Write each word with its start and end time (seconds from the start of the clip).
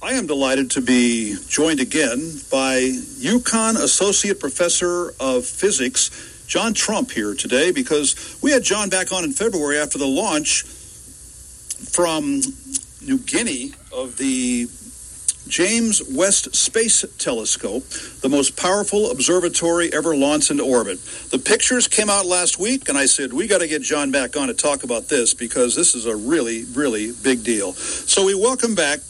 I 0.00 0.12
am 0.12 0.28
delighted 0.28 0.70
to 0.72 0.80
be 0.80 1.34
joined 1.48 1.80
again 1.80 2.18
by 2.52 2.82
UConn 3.18 3.74
Associate 3.74 4.38
Professor 4.38 5.12
of 5.18 5.44
Physics, 5.44 6.44
Jon 6.46 6.72
Trump, 6.72 7.10
here 7.10 7.34
today 7.34 7.72
because 7.72 8.38
we 8.40 8.52
had 8.52 8.62
Jon 8.62 8.90
back 8.90 9.10
on 9.12 9.24
in 9.24 9.32
February 9.32 9.76
after 9.76 9.98
the 9.98 10.06
launch 10.06 10.62
from 11.90 12.40
New 13.04 13.18
Guinea 13.18 13.72
of 13.92 14.16
the 14.18 14.68
James 15.48 16.00
Webb 16.08 16.32
Space 16.32 17.04
Telescope, 17.18 17.82
the 18.20 18.28
most 18.28 18.56
powerful 18.56 19.10
observatory 19.10 19.92
ever 19.92 20.14
launched 20.14 20.52
into 20.52 20.62
orbit. 20.62 21.00
The 21.30 21.40
pictures 21.40 21.88
came 21.88 22.08
out 22.08 22.24
last 22.24 22.60
week, 22.60 22.88
and 22.88 22.96
I 22.96 23.06
said, 23.06 23.32
we 23.32 23.48
got 23.48 23.62
to 23.62 23.66
get 23.66 23.82
Jon 23.82 24.12
back 24.12 24.36
on 24.36 24.46
to 24.46 24.54
talk 24.54 24.84
about 24.84 25.08
this 25.08 25.34
because 25.34 25.74
this 25.74 25.96
is 25.96 26.06
a 26.06 26.14
really, 26.14 26.66
really 26.74 27.10
big 27.24 27.42
deal. 27.42 27.72
So 27.72 28.24
we 28.24 28.36
welcome 28.36 28.76
back 28.76 29.00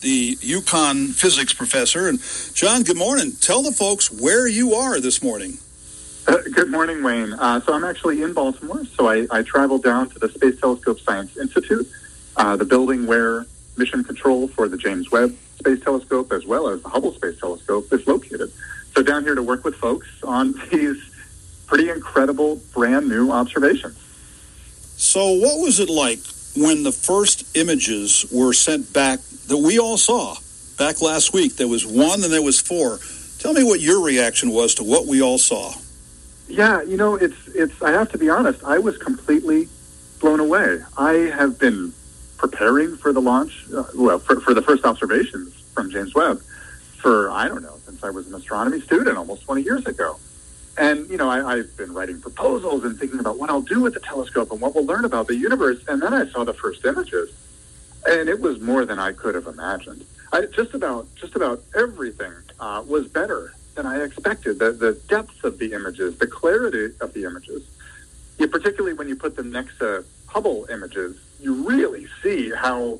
the 0.00 0.36
UConn 0.36 1.12
physics 1.12 1.52
professor. 1.52 2.08
And 2.08 2.20
Jon, 2.54 2.82
good 2.82 2.96
morning. 2.96 3.32
Tell 3.40 3.62
the 3.62 3.72
folks 3.72 4.10
where 4.10 4.46
you 4.46 4.74
are 4.74 5.00
this 5.00 5.22
morning. 5.22 5.58
Uh, 6.26 6.38
good 6.52 6.70
morning, 6.70 7.02
Wayne. 7.02 7.32
Uh, 7.34 7.60
so 7.60 7.72
I'm 7.72 7.84
actually 7.84 8.22
in 8.22 8.32
Baltimore. 8.32 8.84
So 8.84 9.08
I, 9.08 9.26
I 9.30 9.42
traveled 9.42 9.84
down 9.84 10.10
to 10.10 10.18
the 10.18 10.28
Space 10.28 10.60
Telescope 10.60 10.98
Science 11.00 11.36
Institute, 11.36 11.88
uh, 12.36 12.56
the 12.56 12.64
building 12.64 13.06
where 13.06 13.46
mission 13.76 14.02
control 14.02 14.48
for 14.48 14.68
the 14.68 14.76
James 14.76 15.10
Webb 15.10 15.36
Space 15.58 15.82
Telescope 15.82 16.32
as 16.32 16.44
well 16.44 16.68
as 16.68 16.82
the 16.82 16.88
Hubble 16.88 17.12
Space 17.12 17.38
Telescope 17.38 17.92
is 17.92 18.06
located. 18.06 18.50
So 18.94 19.02
down 19.02 19.22
here 19.24 19.34
to 19.34 19.42
work 19.42 19.64
with 19.64 19.76
folks 19.76 20.08
on 20.22 20.54
these 20.70 20.96
pretty 21.66 21.90
incredible 21.90 22.60
brand 22.72 23.08
new 23.08 23.30
observations. 23.30 23.96
So 24.96 25.32
what 25.32 25.60
was 25.60 25.78
it 25.78 25.90
like 25.90 26.20
when 26.56 26.82
the 26.82 26.92
first 26.92 27.56
images 27.56 28.26
were 28.32 28.52
sent 28.52 28.92
back 28.92 29.20
that 29.48 29.58
we 29.58 29.78
all 29.78 29.96
saw 29.96 30.36
back 30.78 31.00
last 31.02 31.32
week. 31.32 31.56
There 31.56 31.68
was 31.68 31.86
one 31.86 32.22
and 32.22 32.32
there 32.32 32.42
was 32.42 32.60
four. 32.60 32.98
Tell 33.38 33.52
me 33.52 33.64
what 33.64 33.80
your 33.80 34.02
reaction 34.02 34.50
was 34.50 34.74
to 34.76 34.84
what 34.84 35.06
we 35.06 35.22
all 35.22 35.38
saw. 35.38 35.72
Yeah, 36.48 36.82
you 36.82 36.96
know, 36.96 37.16
it's 37.16 37.36
it's. 37.48 37.82
I 37.82 37.90
have 37.92 38.10
to 38.12 38.18
be 38.18 38.30
honest. 38.30 38.62
I 38.64 38.78
was 38.78 38.96
completely 38.98 39.68
blown 40.20 40.40
away. 40.40 40.80
I 40.96 41.12
have 41.12 41.58
been 41.58 41.92
preparing 42.38 42.96
for 42.96 43.12
the 43.12 43.20
launch, 43.20 43.66
uh, 43.74 43.84
well, 43.94 44.18
for, 44.18 44.40
for 44.40 44.54
the 44.54 44.62
first 44.62 44.84
observations 44.84 45.54
from 45.74 45.90
James 45.90 46.14
Webb 46.14 46.40
for 47.06 47.30
I 47.30 47.46
don't 47.46 47.62
know 47.62 47.78
since 47.84 48.02
I 48.02 48.10
was 48.10 48.26
an 48.26 48.34
astronomy 48.34 48.80
student 48.80 49.16
almost 49.16 49.44
20 49.44 49.62
years 49.62 49.86
ago. 49.86 50.18
And 50.76 51.08
you 51.08 51.16
know, 51.16 51.30
I, 51.30 51.58
I've 51.58 51.76
been 51.76 51.94
writing 51.94 52.20
proposals 52.20 52.82
and 52.82 52.98
thinking 52.98 53.20
about 53.20 53.38
what 53.38 53.48
I'll 53.48 53.62
do 53.62 53.80
with 53.80 53.94
the 53.94 54.00
telescope 54.00 54.50
and 54.50 54.60
what 54.60 54.74
we'll 54.74 54.86
learn 54.86 55.04
about 55.04 55.28
the 55.28 55.36
universe. 55.36 55.78
And 55.86 56.02
then 56.02 56.12
I 56.12 56.26
saw 56.26 56.42
the 56.42 56.52
first 56.52 56.84
images, 56.84 57.30
and 58.08 58.28
it 58.28 58.40
was 58.40 58.60
more 58.60 58.84
than 58.84 58.98
I 58.98 59.12
could 59.12 59.34
have 59.34 59.46
imagined. 59.46 60.04
I, 60.32 60.46
just 60.46 60.74
about 60.74 61.06
just 61.14 61.36
about 61.36 61.62
everything 61.74 62.32
uh, 62.60 62.82
was 62.86 63.06
better 63.08 63.54
than 63.74 63.86
I 63.86 64.02
expected. 64.02 64.58
The 64.58 64.72
the 64.72 64.92
depth 65.08 65.44
of 65.44 65.58
the 65.58 65.72
images, 65.72 66.18
the 66.18 66.26
clarity 66.26 66.94
of 67.00 67.12
the 67.12 67.24
images, 67.24 67.62
particularly 68.38 68.94
when 68.94 69.08
you 69.08 69.16
put 69.16 69.36
them 69.36 69.50
next 69.50 69.78
to 69.78 70.04
Hubble 70.26 70.66
images, 70.70 71.16
you 71.40 71.66
really 71.66 72.06
see 72.22 72.50
how 72.50 72.98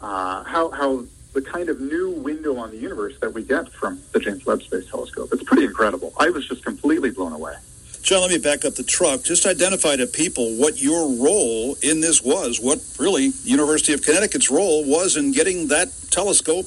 uh, 0.00 0.42
how 0.44 0.70
how 0.70 1.04
the 1.32 1.42
kind 1.42 1.68
of 1.68 1.80
new 1.80 2.10
window 2.10 2.56
on 2.56 2.70
the 2.70 2.76
universe 2.76 3.14
that 3.20 3.32
we 3.32 3.42
get 3.42 3.68
from 3.70 4.00
the 4.12 4.20
James 4.20 4.44
Webb 4.44 4.62
Space 4.62 4.88
Telescope. 4.88 5.30
It's 5.32 5.42
pretty 5.44 5.64
incredible. 5.64 6.12
I 6.18 6.30
was 6.30 6.46
just 6.46 6.64
completely 6.64 7.10
blown 7.10 7.32
away. 7.32 7.54
Jon, 8.02 8.20
let 8.20 8.30
me 8.30 8.38
back 8.38 8.64
up 8.64 8.74
the 8.74 8.82
truck. 8.82 9.22
Just 9.22 9.46
identify 9.46 9.94
to 9.94 10.08
people 10.08 10.56
what 10.56 10.82
your 10.82 11.08
role 11.22 11.76
in 11.82 12.00
this 12.00 12.20
was, 12.20 12.58
what 12.60 12.82
really 12.98 13.30
University 13.44 13.92
of 13.92 14.02
Connecticut's 14.02 14.50
role 14.50 14.84
was 14.84 15.16
in 15.16 15.30
getting 15.30 15.68
that 15.68 15.88
telescope 16.10 16.66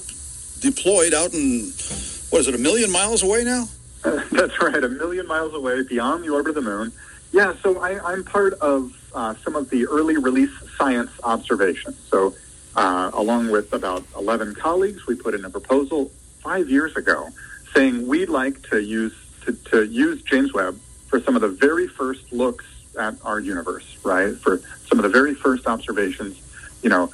deployed 0.61 1.14
out 1.14 1.33
in, 1.33 1.73
what 2.30 2.39
is 2.39 2.47
it, 2.47 2.55
a 2.55 2.58
million 2.58 2.89
miles 2.89 3.22
away 3.22 3.44
now? 3.44 3.67
Uh, 4.05 4.22
that's 4.31 4.61
right, 4.61 4.81
a 4.81 4.88
million 4.88 5.27
miles 5.27 5.53
away 5.53 5.83
beyond 5.83 6.23
the 6.23 6.30
orbit 6.30 6.52
of 6.52 6.55
the 6.55 6.61
moon. 6.61 6.94
Yeah, 7.33 7.53
so 7.61 7.80
I, 7.80 8.14
am 8.14 8.23
part 8.23 8.54
of 8.54 8.93
uh, 9.14 9.36
some 9.43 9.58
of 9.58 9.70
the 9.70 9.88
early 9.88 10.15
release 10.15 10.52
science 10.77 11.11
observations. 11.21 11.98
So, 12.09 12.33
uh, 12.77 13.11
along 13.14 13.52
with 13.52 13.73
about 13.73 14.05
11 14.15 14.55
colleagues, 14.55 15.05
we 15.05 15.15
put 15.15 15.33
in 15.33 15.43
a 15.43 15.49
proposal 15.49 16.11
five 16.39 16.70
years 16.70 16.95
ago 16.95 17.27
saying 17.73 18.08
we'd 18.08 18.30
like 18.30 18.61
to 18.70 18.82
use 18.82 19.14
to, 19.42 19.52
to 19.52 19.86
use 19.86 20.21
James 20.23 20.54
Webb 20.54 20.80
for 21.15 21.21
some 21.21 21.37
of 21.37 21.42
the 21.42 21.48
very 21.48 21.87
first 21.87 22.33
looks 22.33 22.65
at 22.99 23.15
our 23.23 23.39
universe, 23.39 23.86
right? 24.03 24.36
For 24.36 24.59
some 24.87 24.99
of 24.99 25.03
the 25.03 25.09
very 25.09 25.33
first 25.33 25.65
observations, 25.65 26.37
you 26.83 26.89
know, 26.89 27.09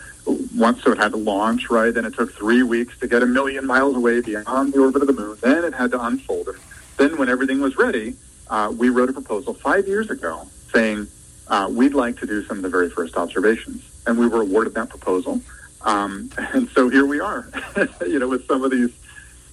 once 0.56 0.81
so 0.81 0.91
it 0.91 0.97
had 0.97 1.12
to 1.12 1.17
launch, 1.17 1.69
right? 1.69 1.94
Then 1.94 2.06
it 2.06 2.16
took 2.16 2.34
three 2.34 2.63
weeks 2.63 2.97
to 3.01 3.07
get 3.07 3.22
a 3.22 3.28
million 3.28 3.67
miles 3.67 3.95
away 3.95 4.22
beyond 4.22 4.73
the 4.73 4.79
orbit 4.79 5.03
of 5.03 5.07
the 5.07 5.13
moon. 5.13 5.38
Then 5.39 5.63
it 5.66 5.75
had 5.75 5.91
to 5.91 6.03
unfold. 6.03 6.50
Then 6.97 7.19
when 7.19 7.29
everything 7.29 7.62
was 7.62 7.78
ready, 7.78 8.16
uh, 8.50 8.73
we 8.75 8.89
wrote 8.89 9.12
a 9.12 9.13
proposal 9.13 9.53
five 9.53 9.88
years 9.88 10.09
ago 10.09 10.47
saying 10.73 11.06
uh, 11.47 11.68
we'd 11.69 11.94
like 11.94 12.18
to 12.22 12.25
do 12.25 12.44
some 12.45 12.57
of 12.57 12.63
the 12.63 12.69
very 12.69 12.89
first 12.89 13.16
observations, 13.18 13.83
and 14.07 14.18
we 14.18 14.28
were 14.28 14.41
awarded 14.41 14.73
that 14.73 14.89
proposal. 14.89 15.41
Um, 15.81 16.31
and 16.38 16.68
so 16.69 16.89
here 16.89 17.06
we 17.06 17.19
are, 17.19 17.47
you 18.01 18.18
know, 18.18 18.29
with 18.29 18.47
some 18.47 18.63
of 18.63 18.72
these 18.72 18.89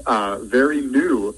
uh, 0.06 0.38
very 0.38 0.80
new 0.80 1.36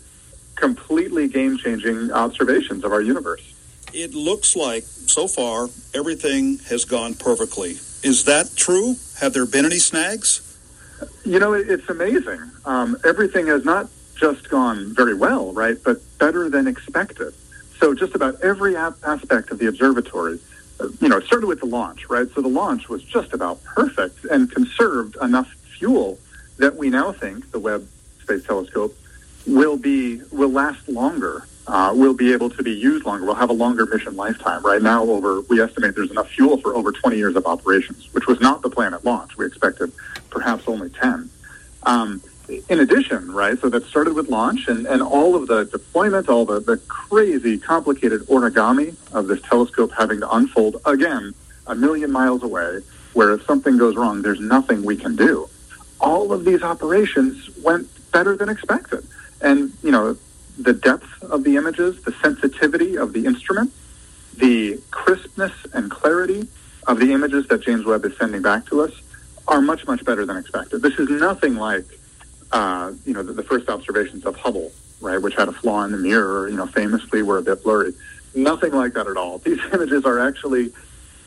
completely 0.60 1.26
game 1.26 1.56
changing 1.56 2.12
observations 2.12 2.84
of 2.84 2.92
our 2.92 3.00
universe. 3.00 3.54
It 3.92 4.14
looks 4.14 4.54
like 4.54 4.84
so 4.84 5.26
far 5.26 5.68
everything 5.94 6.58
has 6.68 6.84
gone 6.84 7.14
perfectly. 7.14 7.70
Is 8.02 8.24
that 8.24 8.52
true? 8.56 8.96
Have 9.18 9.32
there 9.32 9.46
been 9.46 9.64
any 9.64 9.78
snags? 9.78 10.46
You 11.24 11.38
know, 11.38 11.54
it's 11.54 11.88
amazing. 11.88 12.40
Um, 12.64 12.96
everything 13.04 13.46
has 13.48 13.64
not 13.64 13.88
just 14.14 14.48
gone 14.50 14.94
very 14.94 15.14
well, 15.14 15.52
right, 15.52 15.76
but 15.82 16.00
better 16.18 16.48
than 16.48 16.66
expected. 16.66 17.34
So 17.78 17.94
just 17.94 18.14
about 18.14 18.40
every 18.42 18.76
aspect 18.76 19.50
of 19.50 19.58
the 19.58 19.66
observatory, 19.66 20.38
uh, 20.78 20.88
you 21.00 21.08
know, 21.08 21.16
it 21.16 21.24
started 21.24 21.46
with 21.46 21.60
the 21.60 21.66
launch, 21.66 22.08
right? 22.10 22.28
So 22.34 22.42
the 22.42 22.48
launch 22.48 22.88
was 22.88 23.02
just 23.02 23.32
about 23.32 23.64
perfect 23.64 24.26
and 24.26 24.50
conserved 24.50 25.16
enough 25.22 25.48
fuel 25.78 26.18
that 26.58 26.76
we 26.76 26.90
now 26.90 27.12
think 27.12 27.50
the 27.50 27.58
Webb 27.58 27.88
Space 28.22 28.44
Telescope 28.44 28.94
will 29.46 29.76
be 29.76 30.20
will 30.30 30.50
last 30.50 30.88
longer. 30.88 31.46
Uh, 31.66 31.92
will 31.94 32.14
be 32.14 32.32
able 32.32 32.50
to 32.50 32.64
be 32.64 32.72
used 32.72 33.06
longer. 33.06 33.24
We'll 33.24 33.36
have 33.36 33.50
a 33.50 33.52
longer 33.52 33.86
mission 33.86 34.16
lifetime. 34.16 34.64
Right 34.64 34.82
now, 34.82 35.04
over 35.04 35.42
we 35.42 35.60
estimate 35.60 35.94
there's 35.94 36.10
enough 36.10 36.28
fuel 36.28 36.56
for 36.56 36.74
over 36.74 36.90
20 36.90 37.16
years 37.16 37.36
of 37.36 37.46
operations, 37.46 38.08
which 38.12 38.26
was 38.26 38.40
not 38.40 38.62
the 38.62 38.70
plan 38.70 38.92
at 38.92 39.04
launch. 39.04 39.36
We 39.36 39.46
expected 39.46 39.92
perhaps 40.30 40.64
only 40.66 40.90
10. 40.90 41.30
Um, 41.84 42.22
in 42.68 42.80
addition, 42.80 43.30
right, 43.30 43.58
so 43.60 43.68
that 43.68 43.84
started 43.84 44.14
with 44.14 44.28
launch 44.28 44.66
and, 44.66 44.86
and 44.86 45.00
all 45.00 45.36
of 45.36 45.46
the 45.46 45.66
deployment, 45.66 46.28
all 46.28 46.44
the, 46.44 46.58
the 46.58 46.78
crazy, 46.88 47.58
complicated 47.58 48.22
origami 48.22 48.96
of 49.12 49.28
this 49.28 49.40
telescope 49.42 49.92
having 49.96 50.20
to 50.20 50.34
unfold 50.34 50.80
again 50.84 51.32
a 51.68 51.74
million 51.74 52.10
miles 52.10 52.42
away, 52.42 52.80
where 53.12 53.32
if 53.32 53.44
something 53.44 53.78
goes 53.78 53.94
wrong, 53.94 54.22
there's 54.22 54.40
nothing 54.40 54.82
we 54.82 54.96
can 54.96 55.14
do. 55.14 55.48
All 56.00 56.32
of 56.32 56.44
these 56.44 56.62
operations 56.62 57.48
went 57.58 57.88
better 58.10 58.36
than 58.36 58.48
expected 58.48 59.06
and 59.40 59.72
you 59.82 59.90
know 59.90 60.16
the 60.58 60.72
depth 60.72 61.22
of 61.22 61.44
the 61.44 61.56
images, 61.56 62.02
the 62.02 62.12
sensitivity 62.12 62.96
of 62.96 63.12
the 63.12 63.26
instrument, 63.26 63.72
the 64.36 64.80
crispness 64.90 65.52
and 65.72 65.90
clarity 65.90 66.48
of 66.86 66.98
the 66.98 67.12
images 67.12 67.46
that 67.48 67.62
James 67.62 67.84
Webb 67.84 68.04
is 68.04 68.16
sending 68.16 68.42
back 68.42 68.66
to 68.66 68.82
us 68.82 68.92
are 69.48 69.60
much 69.60 69.86
much 69.86 70.04
better 70.04 70.24
than 70.26 70.36
expected. 70.36 70.82
This 70.82 70.98
is 70.98 71.08
nothing 71.08 71.56
like 71.56 71.84
uh, 72.52 72.92
you 73.04 73.12
know 73.12 73.22
the, 73.22 73.32
the 73.32 73.42
first 73.42 73.68
observations 73.68 74.24
of 74.24 74.36
Hubble, 74.36 74.72
right, 75.00 75.18
which 75.18 75.34
had 75.34 75.48
a 75.48 75.52
flaw 75.52 75.84
in 75.84 75.92
the 75.92 75.98
mirror, 75.98 76.48
you 76.48 76.56
know, 76.56 76.66
famously 76.66 77.22
were 77.22 77.38
a 77.38 77.42
bit 77.42 77.62
blurry. 77.62 77.92
Nothing 78.34 78.72
like 78.72 78.92
that 78.94 79.06
at 79.06 79.16
all. 79.16 79.38
These 79.44 79.60
images 79.72 80.04
are 80.04 80.18
actually 80.18 80.72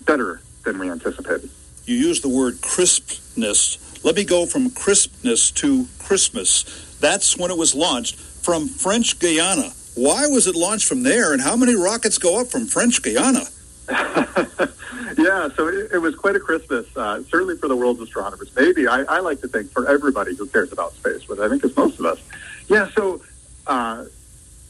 better 0.06 0.42
than 0.64 0.80
we 0.80 0.90
anticipated. 0.90 1.50
You 1.86 1.96
use 1.96 2.22
the 2.22 2.30
word 2.30 2.62
crispness. 2.62 4.04
Let 4.04 4.16
me 4.16 4.24
go 4.24 4.46
from 4.46 4.70
crispness 4.70 5.52
to 5.52 5.88
Christmas. 6.00 6.83
That's 7.04 7.38
when 7.38 7.52
it 7.52 7.58
was 7.58 7.76
launched 7.76 8.16
from 8.16 8.70
French 8.70 9.20
Guiana. 9.20 9.74
Why 9.96 10.26
was 10.28 10.48
it 10.48 10.56
launched 10.56 10.88
from 10.88 11.04
there, 11.04 11.34
and 11.34 11.42
how 11.42 11.58
many 11.58 11.76
rockets 11.76 12.18
go 12.18 12.40
up 12.40 12.48
from 12.48 12.66
French 12.66 13.02
Guiana? 13.02 13.42
yeah, 13.90 15.50
so 15.54 15.68
it, 15.68 15.92
it, 15.92 16.02
was 16.02 16.16
quite 16.16 16.38
a 16.38 16.40
Christmas, 16.40 16.88
uh, 16.96 17.22
certainly 17.24 17.58
for 17.58 17.68
the 17.68 17.76
world's 17.76 18.00
astronomers. 18.00 18.56
Maybe, 18.56 18.88
I, 18.88 19.02
I, 19.04 19.20
like 19.20 19.42
to 19.42 19.50
think, 19.50 19.70
for 19.72 19.90
everybody 19.90 20.34
who 20.34 20.48
cares 20.48 20.72
about 20.72 20.94
space, 20.94 21.26
but 21.26 21.42
I 21.42 21.50
think 21.50 21.66
it's 21.66 21.76
most 21.76 22.00
of 22.00 22.06
us. 22.06 22.22
Yeah, 22.70 22.88
so 22.96 23.22
uh, 23.68 24.06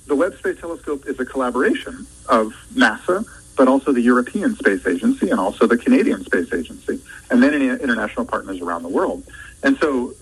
the 0.07 0.15
Webb 0.15 0.36
Space 0.39 0.59
Telescope 0.59 1.06
is 1.06 1.19
a 1.19 1.25
collaboration 1.25 2.07
of 2.29 2.56
NASA, 2.74 3.27
but 3.56 3.68
also 3.68 3.91
the 3.91 4.01
European 4.01 4.56
Space 4.56 4.88
Agency 4.88 5.29
and 5.29 5.39
also 5.39 5.68
the 5.68 5.77
Canadian 5.77 6.25
Space 6.25 6.51
Agency, 6.51 7.00
and 7.29 7.44
then 7.44 7.53
international 7.53 8.25
partners 8.25 8.59
around 8.59 8.81
the 8.81 8.89
world. 8.89 9.24
And 9.62 9.77
so 9.77 10.15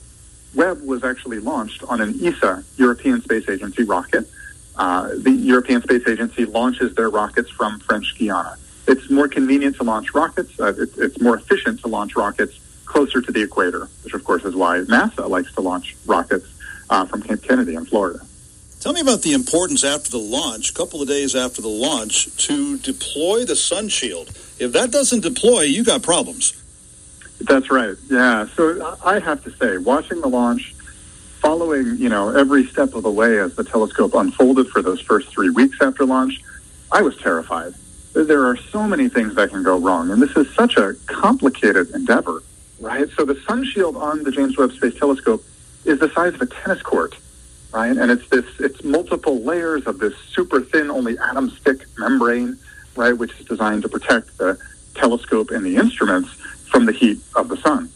Webb 0.54 0.82
was 0.82 1.04
actually 1.04 1.40
launched 1.40 1.84
on 1.84 2.02
an 2.02 2.20
ESA, 2.24 2.64
European 2.78 3.22
Space 3.22 3.48
Agency 3.48 3.84
rocket. 3.84 4.28
Uh, 4.76 5.10
the 5.18 5.32
European 5.32 5.82
Space 5.82 6.08
Agency 6.08 6.46
launches 6.46 6.94
their 6.96 7.10
rockets 7.10 7.50
from 7.50 7.80
French 7.80 8.18
Guiana. 8.18 8.58
It's 8.88 9.10
more 9.10 9.28
convenient 9.28 9.78
to 9.78 9.84
launch 9.84 10.14
rockets. 10.14 10.60
Uh, 10.60 10.74
it, 10.78 10.90
it's 10.98 11.22
more 11.22 11.38
efficient 11.38 11.80
to 11.82 11.88
launch 11.88 12.16
rockets 12.16 12.60
closer 12.86 13.22
to 13.22 13.32
the 13.32 13.42
equator, 13.42 13.88
which 14.04 14.14
of 14.14 14.24
course 14.24 14.44
is 14.44 14.56
why 14.56 14.80
NASA 14.80 15.30
likes 15.30 15.54
to 15.54 15.62
launch 15.62 15.96
rockets 16.06 16.48
uh, 16.90 17.06
from 17.06 17.22
Cape 17.22 17.42
Kennedy 17.42 17.76
in 17.76 17.86
Florida. 17.86 18.20
Tell 18.82 18.94
me 18.94 19.02
about 19.02 19.22
the 19.22 19.34
importance 19.34 19.84
after 19.84 20.10
the 20.10 20.18
launch, 20.18 20.72
a 20.72 20.74
couple 20.74 21.02
of 21.02 21.08
days 21.08 21.36
after 21.36 21.62
the 21.62 21.68
launch, 21.68 22.36
to 22.48 22.78
deploy 22.80 23.46
the 23.46 23.56
sun 23.56 23.88
shield. 23.90 24.30
If 24.60 24.74
that 24.74 24.92
doesn't 24.92 25.22
deploy, 25.22 25.62
you 25.62 25.84
got 25.84 26.02
problems. 26.02 26.61
That's 27.44 27.72
right. 27.72 27.96
Yeah. 28.10 28.48
So 28.56 28.98
I 29.04 29.20
have 29.20 29.44
to 29.44 29.52
say, 29.52 29.78
watching 29.78 30.22
the 30.22 30.28
launch, 30.28 30.74
following 31.40 31.98
you 31.98 32.10
know 32.10 32.30
every 32.30 32.66
step 32.66 32.94
of 32.94 33.04
the 33.04 33.12
way 33.12 33.40
as 33.40 33.56
the 33.56 33.64
telescope 33.64 34.14
unfolded 34.14 34.68
for 34.68 34.82
those 34.82 35.02
first 35.02 35.30
three 35.30 35.50
weeks 35.50 35.78
after 35.82 36.06
launch, 36.06 36.42
I 36.92 37.02
was 37.02 37.18
terrified. 37.18 37.74
There 38.14 38.46
are 38.46 38.58
so 38.58 38.88
many 38.88 39.10
things 39.10 39.36
that 39.36 39.50
can 39.50 39.64
go 39.64 39.78
wrong, 39.78 40.12
and 40.12 40.22
this 40.22 40.36
is 40.36 40.54
such 40.54 40.78
a 40.78 40.94
complicated 41.06 41.92
endeavor, 41.92 42.44
right? 42.80 43.10
So 43.18 43.26
the 43.26 43.40
sun 43.42 43.64
shield 43.64 43.96
on 43.96 44.24
the 44.24 44.32
James 44.32 44.58
Webb 44.58 44.74
Space 44.74 44.96
Telescope 44.96 45.44
is 45.86 46.00
the 46.00 46.10
size 46.10 46.34
of 46.34 46.42
a 46.42 46.46
tennis 46.46 46.82
court, 46.82 47.16
right? 47.74 47.96
And 47.96 48.12
it's 48.12 48.28
this 48.30 48.46
it's 48.60 48.84
multiple 48.84 49.42
layers 49.42 49.88
of 49.88 50.00
this 50.00 50.16
super 50.34 50.62
thin, 50.62 50.92
only 50.92 51.18
atom 51.18 51.50
thick 51.50 51.86
membrane, 51.98 52.58
right, 52.96 53.14
which 53.14 53.32
is 53.40 53.46
designed 53.46 53.84
to 53.84 53.90
protect 53.90 54.38
the 54.38 54.60
telescope 54.94 55.52
and 55.52 55.66
the 55.66 55.78
instruments 55.78 56.30
from 56.72 56.86
the 56.86 56.92
heat 56.92 57.20
of 57.36 57.50
the 57.50 57.58
sun. 57.58 57.92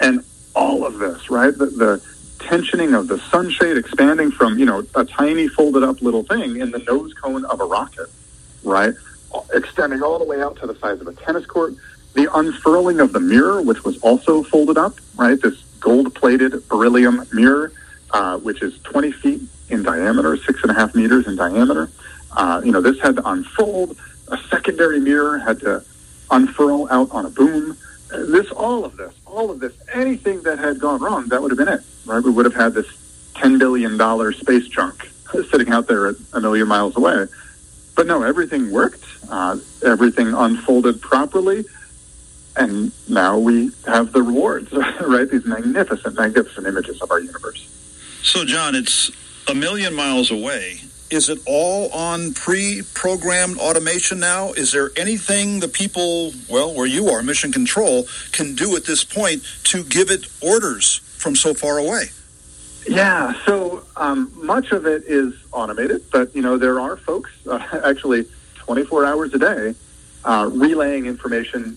And 0.00 0.24
all 0.54 0.84
of 0.84 0.98
this, 0.98 1.30
right, 1.30 1.56
the, 1.56 1.66
the 1.66 2.02
tensioning 2.38 2.98
of 2.98 3.08
the 3.08 3.18
sunshade 3.18 3.76
expanding 3.76 4.32
from, 4.32 4.58
you 4.58 4.66
know, 4.66 4.84
a 4.94 5.04
tiny 5.04 5.48
folded 5.48 5.82
up 5.82 6.02
little 6.02 6.24
thing 6.24 6.58
in 6.60 6.70
the 6.70 6.80
nose 6.80 7.14
cone 7.14 7.44
of 7.44 7.60
a 7.60 7.64
rocket, 7.64 8.08
right? 8.64 8.92
Extending 9.54 10.02
all 10.02 10.18
the 10.18 10.24
way 10.24 10.42
out 10.42 10.56
to 10.56 10.66
the 10.66 10.74
size 10.76 11.00
of 11.00 11.06
a 11.06 11.12
tennis 11.12 11.46
court. 11.46 11.74
The 12.14 12.28
unfurling 12.36 12.98
of 12.98 13.12
the 13.12 13.20
mirror, 13.20 13.62
which 13.62 13.84
was 13.84 13.98
also 14.00 14.42
folded 14.42 14.76
up, 14.76 14.96
right? 15.16 15.40
This 15.40 15.62
gold 15.78 16.12
plated 16.14 16.66
beryllium 16.68 17.24
mirror, 17.32 17.72
uh, 18.10 18.38
which 18.38 18.62
is 18.62 18.76
20 18.80 19.12
feet 19.12 19.42
in 19.68 19.84
diameter, 19.84 20.36
six 20.36 20.60
and 20.62 20.72
a 20.72 20.74
half 20.74 20.94
meters 20.94 21.28
in 21.28 21.36
diameter. 21.36 21.88
Uh, 22.32 22.60
you 22.64 22.72
know, 22.72 22.80
this 22.80 22.98
had 23.00 23.16
to 23.16 23.28
unfold. 23.28 23.96
A 24.28 24.38
secondary 24.48 24.98
mirror 25.00 25.38
had 25.38 25.60
to 25.60 25.84
unfurl 26.30 26.88
out 26.90 27.10
on 27.12 27.26
a 27.26 27.30
boom. 27.30 27.76
This, 28.10 28.50
all 28.50 28.84
of 28.84 28.96
this, 28.96 29.14
all 29.26 29.50
of 29.50 29.60
this, 29.60 29.72
anything 29.92 30.42
that 30.42 30.58
had 30.58 30.80
gone 30.80 31.00
wrong, 31.00 31.28
that 31.28 31.40
would 31.40 31.50
have 31.50 31.58
been 31.58 31.68
it, 31.68 31.80
right? 32.06 32.22
We 32.22 32.30
would 32.30 32.44
have 32.44 32.54
had 32.54 32.74
this 32.74 32.86
$10 33.34 33.58
billion 33.58 33.98
space 34.34 34.68
junk 34.68 35.08
sitting 35.50 35.70
out 35.70 35.86
there 35.86 36.08
at 36.08 36.16
a 36.32 36.40
million 36.40 36.68
miles 36.68 36.96
away. 36.96 37.26
But 37.96 38.06
no, 38.06 38.22
everything 38.22 38.70
worked. 38.70 39.04
Uh, 39.28 39.58
everything 39.84 40.32
unfolded 40.34 41.00
properly. 41.00 41.64
And 42.56 42.92
now 43.08 43.38
we 43.38 43.70
have 43.86 44.12
the 44.12 44.22
rewards, 44.22 44.72
right? 45.00 45.30
These 45.30 45.44
magnificent, 45.44 46.16
magnificent 46.16 46.66
images 46.66 47.00
of 47.00 47.10
our 47.10 47.20
universe. 47.20 47.66
So, 48.22 48.44
Jon, 48.44 48.74
it's 48.74 49.10
a 49.48 49.54
million 49.54 49.94
miles 49.94 50.30
away. 50.30 50.80
Is 51.10 51.28
it 51.28 51.40
all 51.44 51.90
on 51.90 52.34
pre 52.34 52.82
programmed 52.94 53.58
automation 53.58 54.20
now? 54.20 54.52
Is 54.52 54.70
there 54.70 54.90
anything 54.96 55.58
the 55.58 55.66
people, 55.68 56.32
well, 56.48 56.72
where 56.72 56.86
you 56.86 57.08
are, 57.08 57.20
Mission 57.22 57.50
Control, 57.50 58.06
can 58.30 58.54
do 58.54 58.76
at 58.76 58.84
this 58.84 59.02
point 59.02 59.42
to 59.64 59.82
give 59.82 60.10
it 60.10 60.26
orders 60.40 60.98
from 61.16 61.34
so 61.34 61.52
far 61.52 61.78
away? 61.78 62.04
Yeah, 62.88 63.34
so 63.44 63.84
um, 63.96 64.32
much 64.34 64.70
of 64.70 64.86
it 64.86 65.04
is 65.04 65.34
automated, 65.52 66.04
but 66.12 66.34
you 66.34 66.42
know 66.42 66.56
there 66.56 66.78
are 66.80 66.96
folks 66.96 67.30
uh, 67.46 67.58
actually 67.84 68.26
24 68.56 69.04
hours 69.04 69.34
a 69.34 69.38
day 69.38 69.74
uh, 70.24 70.48
relaying 70.52 71.06
information 71.06 71.76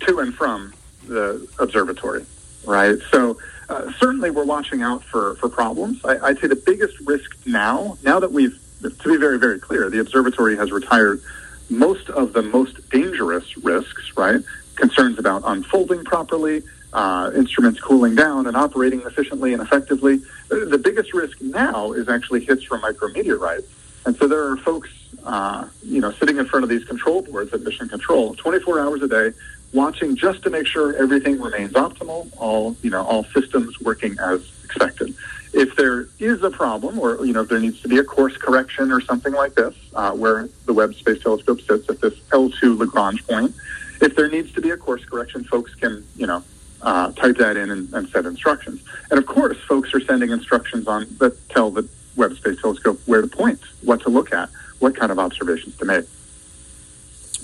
to 0.00 0.18
and 0.18 0.34
from 0.34 0.74
the 1.06 1.46
observatory, 1.58 2.26
right? 2.66 2.98
So 3.10 3.38
uh, 3.68 3.92
certainly 3.98 4.30
we're 4.30 4.44
watching 4.44 4.82
out 4.82 5.02
for 5.04 5.36
for 5.36 5.48
problems. 5.48 6.04
I, 6.04 6.18
I'd 6.18 6.38
say 6.38 6.46
the 6.46 6.56
biggest 6.56 6.98
risk 7.00 7.36
now, 7.46 7.96
now 8.02 8.20
that 8.20 8.32
we've 8.32 8.58
to 8.82 9.08
be 9.08 9.16
very 9.16 9.38
very 9.38 9.58
clear, 9.58 9.88
the 9.90 10.00
observatory 10.00 10.56
has 10.56 10.70
retired 10.70 11.20
most 11.68 12.10
of 12.10 12.32
the 12.32 12.42
most 12.42 12.88
dangerous 12.90 13.56
risks, 13.58 14.16
right? 14.16 14.40
Concerns 14.76 15.18
about 15.18 15.42
unfolding 15.44 16.04
properly, 16.04 16.62
uh, 16.92 17.30
instruments 17.34 17.80
cooling 17.80 18.14
down 18.14 18.46
and 18.46 18.56
operating 18.56 19.02
efficiently 19.02 19.52
and 19.52 19.62
effectively. 19.62 20.20
The 20.48 20.80
biggest 20.82 21.12
risk 21.12 21.40
now 21.40 21.92
is 21.92 22.08
actually 22.08 22.44
hits 22.44 22.62
from 22.62 22.82
micrometeorites. 22.82 23.66
And 24.06 24.16
so 24.16 24.28
there 24.28 24.50
are 24.50 24.56
folks, 24.58 24.90
uh, 25.24 25.66
you 25.82 26.00
know, 26.00 26.12
sitting 26.12 26.38
in 26.38 26.46
front 26.46 26.62
of 26.62 26.70
these 26.70 26.84
control 26.84 27.22
boards 27.22 27.52
at 27.52 27.62
Mission 27.62 27.88
Control 27.88 28.34
24 28.34 28.80
hours 28.80 29.02
a 29.02 29.08
day, 29.08 29.32
watching 29.72 30.16
just 30.16 30.42
to 30.42 30.50
make 30.50 30.66
sure 30.66 30.96
everything 30.96 31.40
remains 31.40 31.72
optimal, 31.72 32.28
all, 32.38 32.76
you 32.82 32.90
know, 32.90 33.02
all 33.04 33.24
systems 33.24 33.80
working 33.80 34.16
as 34.20 34.40
expected. 34.64 35.14
If 35.52 35.76
there 35.76 36.08
is 36.18 36.42
a 36.42 36.50
problem 36.50 36.98
or, 36.98 37.24
you 37.24 37.32
know, 37.32 37.42
if 37.42 37.48
there 37.48 37.60
needs 37.60 37.80
to 37.82 37.88
be 37.88 37.98
a 37.98 38.04
course 38.04 38.36
correction 38.36 38.92
or 38.92 39.00
something 39.00 39.32
like 39.32 39.54
this, 39.54 39.74
uh, 39.94 40.12
where 40.12 40.48
the 40.66 40.74
Webb 40.74 40.94
Space 40.94 41.22
Telescope 41.22 41.60
sits 41.60 41.88
at 41.88 42.00
this 42.00 42.14
L2 42.30 42.78
Lagrange 42.78 43.26
point, 43.26 43.54
if 44.00 44.14
there 44.14 44.28
needs 44.28 44.52
to 44.52 44.60
be 44.60 44.70
a 44.70 44.76
course 44.76 45.04
correction, 45.04 45.44
folks 45.44 45.74
can, 45.74 46.04
you 46.16 46.26
know, 46.26 46.42
uh, 46.82 47.10
type 47.12 47.36
that 47.38 47.56
in 47.56 47.70
and, 47.70 47.92
and, 47.94 48.08
set 48.10 48.26
instructions. 48.26 48.82
And 49.10 49.18
of 49.18 49.26
course, 49.26 49.56
folks 49.66 49.94
are 49.94 50.00
sending 50.00 50.30
instructions 50.30 50.86
on 50.86 51.06
that 51.18 51.48
tell 51.48 51.70
the 51.70 51.88
Webb 52.16 52.36
Space 52.36 52.60
Telescope 52.60 53.00
where 53.06 53.22
to 53.22 53.26
point, 53.26 53.60
what 53.82 54.02
to 54.02 54.10
look 54.10 54.32
at, 54.32 54.50
what 54.78 54.94
kind 54.94 55.10
of 55.10 55.18
observations 55.18 55.76
to 55.78 55.84
make. 55.84 56.04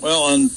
Well, 0.00 0.24
on 0.24 0.48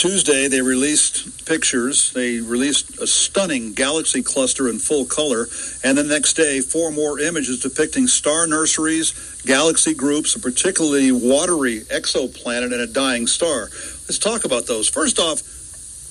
Tuesday, 0.00 0.48
they 0.48 0.62
released 0.62 1.44
pictures. 1.44 2.10
They 2.14 2.40
released 2.40 2.98
a 3.02 3.06
stunning 3.06 3.74
galaxy 3.74 4.22
cluster 4.22 4.66
in 4.66 4.78
full 4.78 5.04
color. 5.04 5.46
And 5.84 5.98
the 5.98 6.04
next 6.04 6.32
day, 6.32 6.62
four 6.62 6.90
more 6.90 7.18
images 7.18 7.60
depicting 7.60 8.06
star 8.06 8.46
nurseries, 8.46 9.42
galaxy 9.44 9.92
groups, 9.92 10.34
a 10.34 10.40
particularly 10.40 11.12
watery 11.12 11.80
exoplanet, 11.80 12.72
and 12.72 12.80
a 12.80 12.86
dying 12.86 13.26
star. 13.26 13.68
Let's 14.08 14.18
talk 14.18 14.46
about 14.46 14.64
those. 14.64 14.88
First 14.88 15.18
off, 15.18 15.40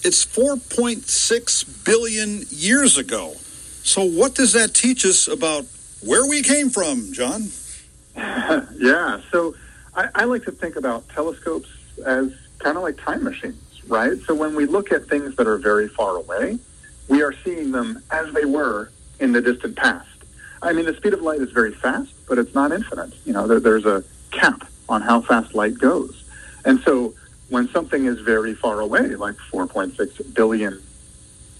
it's 0.05 0.23
4.6 0.23 1.83
billion 1.83 2.45
years 2.51 2.99
ago. 2.99 3.33
So, 3.81 4.03
what 4.03 4.35
does 4.35 4.53
that 4.53 4.75
teach 4.75 5.03
us 5.03 5.27
about 5.27 5.65
where 6.05 6.27
we 6.27 6.43
came 6.43 6.69
from, 6.69 7.11
Jon? 7.11 7.47
yeah, 8.15 9.19
so 9.31 9.55
I, 9.95 10.09
I 10.13 10.23
like 10.25 10.43
to 10.43 10.51
think 10.51 10.75
about 10.75 11.09
telescopes 11.09 11.69
as 12.05 12.31
kind 12.59 12.77
of 12.77 12.83
like 12.83 12.97
time 12.97 13.23
machines, 13.23 13.57
right? 13.89 14.17
So, 14.25 14.33
when 14.33 14.55
we 14.55 14.65
look 14.65 14.91
at 14.91 15.07
things 15.07 15.35
that 15.35 15.47
are 15.47 15.57
very 15.57 15.87
far 15.87 16.15
away, 16.15 16.59
we 17.07 17.21
are 17.23 17.33
seeing 17.43 17.71
them 17.71 18.01
as 18.11 18.31
they 18.33 18.45
were 18.45 18.91
in 19.19 19.31
the 19.33 19.41
distant 19.41 19.75
past. 19.75 20.07
I 20.61 20.73
mean, 20.73 20.85
the 20.85 20.95
speed 20.95 21.13
of 21.13 21.21
light 21.21 21.41
is 21.41 21.51
very 21.51 21.73
fast, 21.73 22.11
but 22.27 22.37
it's 22.37 22.53
not 22.53 22.71
infinite. 22.71 23.13
You 23.25 23.33
know, 23.33 23.47
there, 23.47 23.59
there's 23.59 23.85
a 23.85 24.03
cap 24.31 24.67
on 24.87 25.01
how 25.01 25.21
fast 25.21 25.53
light 25.53 25.77
goes. 25.77 26.23
And 26.65 26.79
so 26.81 27.13
when 27.49 27.69
something 27.69 28.05
is 28.05 28.19
very 28.19 28.53
far 28.53 28.79
away, 28.79 29.15
like 29.15 29.35
4.6 29.35 30.33
billion 30.33 30.81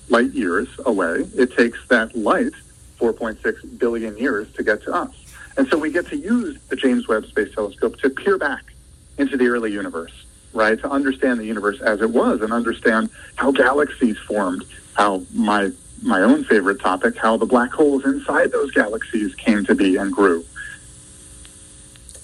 light 0.10 0.32
years 0.32 0.68
away, 0.86 1.26
it 1.36 1.56
takes 1.56 1.80
that 1.88 2.16
light 2.16 2.54
4.6 3.00 3.80
billion 3.80 4.18
years 4.18 4.52
to 4.54 4.64
get 4.64 4.84
to 4.84 4.94
us. 4.94 5.16
And 5.58 5.68
so 5.68 5.78
we 5.78 5.92
get 5.92 6.08
to 6.08 6.18
use 6.18 6.60
the 6.70 6.76
James 6.76 7.08
Webb 7.08 7.26
Space 7.26 7.54
Telescope 7.54 7.98
to 8.00 8.10
peer 8.10 8.38
back 8.38 8.64
into 9.18 9.38
the 9.38 9.48
early 9.48 9.72
universe, 9.72 10.14
right? 10.54 10.80
To 10.80 10.90
understand 10.90 11.40
the 11.40 11.46
universe 11.46 11.80
as 11.82 12.02
it 12.02 12.10
was 12.10 12.42
and 12.42 12.52
understand 12.52 13.10
how 13.36 13.52
galaxies 13.52 14.18
formed, 14.18 14.64
how 14.94 15.24
my 15.34 15.72
my 16.02 16.22
own 16.22 16.44
favorite 16.46 16.80
topic, 16.80 17.18
how 17.18 17.36
the 17.38 17.46
black 17.46 17.72
holes 17.72 18.06
inside 18.06 18.52
those 18.52 18.72
galaxies 18.72 19.36
came 19.36 19.66
to 19.66 19.76
be 19.76 19.98
and 19.98 20.14
grew. 20.14 20.46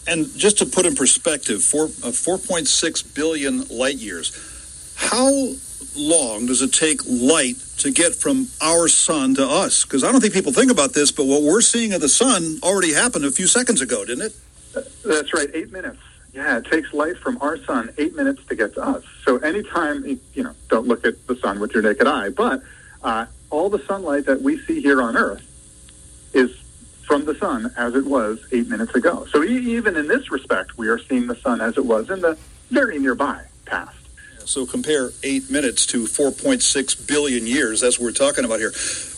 And 0.08 0.28
just 0.38 0.60
to 0.60 0.66
put 0.66 0.86
in 0.86 0.96
perspective, 0.96 1.64
four, 1.64 1.86
uh, 1.86 2.12
4.6 2.12 3.16
billion 3.16 3.68
light 3.68 3.96
years. 3.96 4.94
How 4.96 5.30
long 5.96 6.46
does 6.46 6.62
it 6.62 6.74
take 6.74 7.02
light 7.06 7.56
to 7.80 7.92
get 7.92 8.16
from 8.16 8.48
our 8.62 8.88
sun 8.88 9.36
to 9.36 9.46
us? 9.46 9.84
Because 9.84 10.04
I 10.04 10.12
don't 10.12 10.22
think 10.22 10.34
people 10.34 10.54
think 10.54 10.72
about 10.72 10.94
this, 10.94 11.12
but 11.12 11.26
what 11.26 11.42
we're 11.42 11.62
seeing 11.62 11.94
of 11.94 12.02
the 12.02 12.10
sun 12.10 12.60
already 12.64 12.94
happened 12.94 13.26
a 13.26 13.32
few 13.32 13.48
seconds 13.48 13.82
ago, 13.82 14.06
didn't 14.06 14.28
it? 14.28 14.36
That's 15.04 15.34
right, 15.34 15.50
eight 15.54 15.72
minutes. 15.72 16.00
Yeah, 16.36 16.58
it 16.58 16.66
takes 16.66 16.94
light 16.94 17.18
from 17.18 17.38
our 17.42 17.56
sun 17.56 17.94
eight 17.98 18.14
minutes 18.14 18.44
to 18.50 18.56
get 18.56 18.74
to 18.74 18.82
us. 18.84 19.06
So 19.24 19.38
anytime, 19.38 20.04
you 20.34 20.44
know, 20.44 20.54
don't 20.68 20.86
look 20.86 21.06
at 21.06 21.26
the 21.28 21.38
sun 21.38 21.62
with 21.62 21.72
your 21.72 21.82
naked 21.82 22.08
eye, 22.08 22.28
but 22.28 22.62
uh, 23.04 23.28
all 23.50 23.70
the 23.70 23.80
sunlight 23.80 24.26
that 24.26 24.42
we 24.42 24.60
see 24.60 24.82
here 24.82 25.02
on 25.02 25.16
Earth 25.16 25.44
is 26.34 26.52
from 27.04 27.24
the 27.24 27.36
sun 27.36 27.72
as 27.78 27.96
it 27.96 28.06
was 28.06 28.46
eight 28.52 28.68
minutes 28.68 28.94
ago. 28.96 29.26
So 29.32 29.46
even 29.46 29.96
in 29.96 30.10
this 30.10 30.30
respect, 30.30 30.78
we 30.78 30.90
are 30.90 31.00
seeing 31.00 31.28
the 31.28 31.38
sun 31.38 31.62
as 31.62 31.78
it 31.78 31.86
was 31.86 32.10
in 32.10 32.20
the 32.20 32.38
very 32.70 33.00
nearby 33.00 33.42
past. 33.64 33.96
So 34.46 34.66
compare 34.66 35.12
eight 35.24 35.50
minutes 35.50 35.86
to 35.88 36.04
4.6 36.06 37.08
billion 37.08 37.48
years. 37.48 37.82
That's 37.82 38.00
what 38.00 38.06
we're 38.06 38.12
talking 38.12 38.46
about 38.46 38.60
here. 38.60 38.72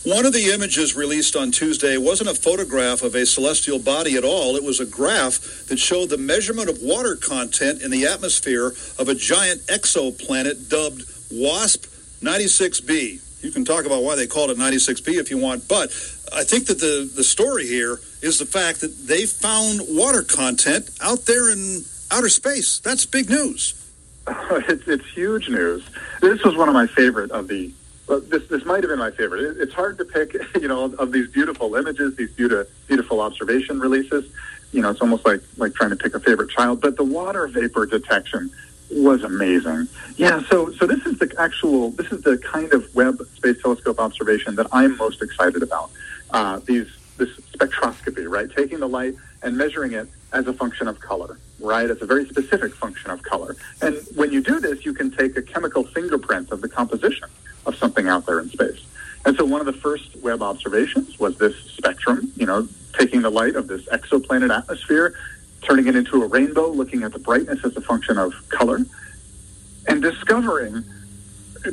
One 0.06 0.26
of 0.26 0.32
the 0.32 0.52
images 0.54 0.96
released 0.96 1.36
on 1.36 1.52
Tuesday 1.52 1.98
wasn't 1.98 2.30
a 2.30 2.34
photograph 2.34 3.02
of 3.02 3.14
a 3.14 3.26
celestial 3.26 3.78
body 3.78 4.16
at 4.16 4.24
all. 4.24 4.56
It 4.56 4.64
was 4.64 4.80
a 4.80 4.86
graph 4.86 5.66
that 5.68 5.78
showed 5.78 6.10
the 6.10 6.18
measurement 6.18 6.70
of 6.70 6.80
water 6.82 7.18
content 7.18 7.82
in 7.82 7.92
the 7.92 8.08
atmosphere 8.08 8.68
of 8.98 9.10
a 9.10 9.16
giant 9.16 9.62
exoplanet 9.68 10.70
dubbed 10.70 11.04
WASP 11.30 11.86
96b. 12.22 13.44
You 13.44 13.52
can 13.52 13.66
talk 13.66 13.86
about 13.86 14.04
why 14.04 14.16
they 14.16 14.28
called 14.28 14.50
it 14.50 14.58
96B 14.58 15.20
if 15.20 15.30
you 15.30 15.38
want, 15.38 15.68
but 15.68 15.90
I 16.34 16.44
think 16.44 16.68
that 16.68 16.80
the, 16.80 17.10
the 17.14 17.24
story 17.24 17.68
here 17.68 18.00
is 18.22 18.40
the 18.40 18.46
fact 18.46 18.82
that 18.82 19.08
they 19.08 19.26
found 19.26 19.82
water 19.90 20.24
content 20.24 20.90
out 21.02 21.26
there 21.26 21.52
in 21.52 21.84
outer 22.12 22.30
space. 22.30 22.80
That's 22.80 23.06
big 23.06 23.30
news. 23.30 23.87
it's, 24.68 24.88
it's 24.88 25.06
huge 25.08 25.50
news. 25.50 25.84
This 26.22 26.44
was 26.44 26.56
one 26.56 26.68
of 26.68 26.74
my 26.74 26.88
favorite 26.88 27.32
of 27.32 27.48
the. 27.48 27.72
Well, 28.08 28.22
this 28.22 28.48
this 28.48 28.66
might 28.66 28.84
have 28.84 28.90
been 28.90 29.00
my 29.00 29.12
favorite. 29.12 29.44
It, 29.44 29.58
it's 29.62 29.74
hard 29.74 29.98
to 29.98 30.06
pick, 30.06 30.36
you 30.62 30.68
know, 30.68 30.86
of 30.96 31.12
these 31.12 31.30
beautiful 31.30 31.76
images, 31.76 32.16
these 32.16 32.32
beautiful 32.32 32.72
beautiful 32.88 33.22
observation 33.22 33.80
releases. 33.80 34.26
You 34.72 34.82
know, 34.82 34.90
it's 34.90 35.02
almost 35.02 35.26
like 35.26 35.42
like 35.58 35.74
trying 35.74 35.92
to 35.92 35.96
pick 35.96 36.14
a 36.14 36.20
favorite 36.20 36.50
child. 36.50 36.82
But 36.82 36.98
the 36.98 37.04
water 37.04 37.48
vapor 37.48 37.86
detection 37.86 38.52
was 38.92 39.24
amazing. 39.24 39.88
Yeah, 40.16 40.42
so 40.50 40.72
so 40.74 40.86
this 40.86 41.06
is 41.06 41.20
the 41.20 41.34
actual 41.38 41.92
this 41.92 42.12
is 42.12 42.22
the 42.24 42.38
kind 42.38 42.74
of 42.74 42.94
Webb 42.96 43.22
Space 43.36 43.62
Telescope 43.62 44.00
observation 44.00 44.56
that 44.56 44.68
I'm 44.72 44.98
most 44.98 45.22
excited 45.22 45.64
about. 45.64 45.90
Uh, 46.32 46.60
these 46.66 46.88
this 47.18 47.30
spectroscopy, 47.56 48.30
right? 48.30 48.50
Taking 48.56 48.80
the 48.80 48.90
light 48.90 49.16
and 49.42 49.58
measuring 49.58 49.94
it 49.94 50.08
as 50.34 50.48
a 50.48 50.54
function 50.54 50.88
of 50.88 51.00
color, 51.00 51.40
right? 51.60 51.90
It's 51.90 52.02
a 52.02 52.06
very 52.06 52.28
specific 52.28 52.74
function 52.76 53.12
of 53.12 53.24
color. 53.24 53.56
And 53.82 53.98
when 54.16 54.32
you 54.32 54.42
do 54.42 54.60
this, 54.60 54.86
you 54.86 54.94
can 54.94 55.12
take 55.12 55.38
a 55.38 55.42
chemical 55.42 55.84
fingerprint 55.84 56.52
of 56.52 56.62
the 56.62 56.70
composition 56.70 57.30
of 57.66 57.76
something 57.76 58.08
out 58.08 58.26
there 58.26 58.40
in 58.40 58.50
space. 58.50 58.86
And 59.26 59.36
so 59.36 59.46
one 59.46 59.60
of 59.60 59.66
the 59.66 59.74
first 59.74 60.16
Webb 60.18 60.42
observations 60.42 61.20
was 61.20 61.38
this 61.38 61.56
spectrum, 61.72 62.32
you 62.36 62.46
know, 62.46 62.68
taking 62.98 63.22
the 63.22 63.30
light 63.30 63.56
of 63.56 63.68
this 63.68 63.86
exoplanet 63.86 64.56
atmosphere 64.56 65.16
turning 65.62 65.88
it 65.88 65.96
into 65.96 66.24
a 66.24 66.28
rainbow, 66.28 66.70
looking 66.70 67.04
at 67.04 67.12
the 67.12 67.20
brightness 67.20 67.64
as 67.64 67.76
a 67.76 67.82
function 67.82 68.18
of 68.18 68.34
color, 68.50 68.80
and 69.88 70.02
discovering 70.02 70.84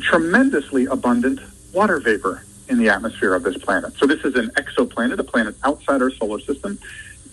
tremendously 0.01 0.87
abundant 0.87 1.41
water 1.73 2.01
vapor 2.01 2.43
in 2.69 2.79
the 2.79 2.89
atmosphere 2.89 3.35
of 3.35 3.43
this 3.43 3.57
planet. 3.59 3.93
So 3.97 4.07
this 4.07 4.25
is 4.25 4.35
an 4.37 4.49
exoplanet, 4.51 5.19
a 5.19 5.25
planet 5.25 5.55
outside 5.65 6.01
our 6.01 6.11
solar 6.11 6.41
system. 6.41 6.79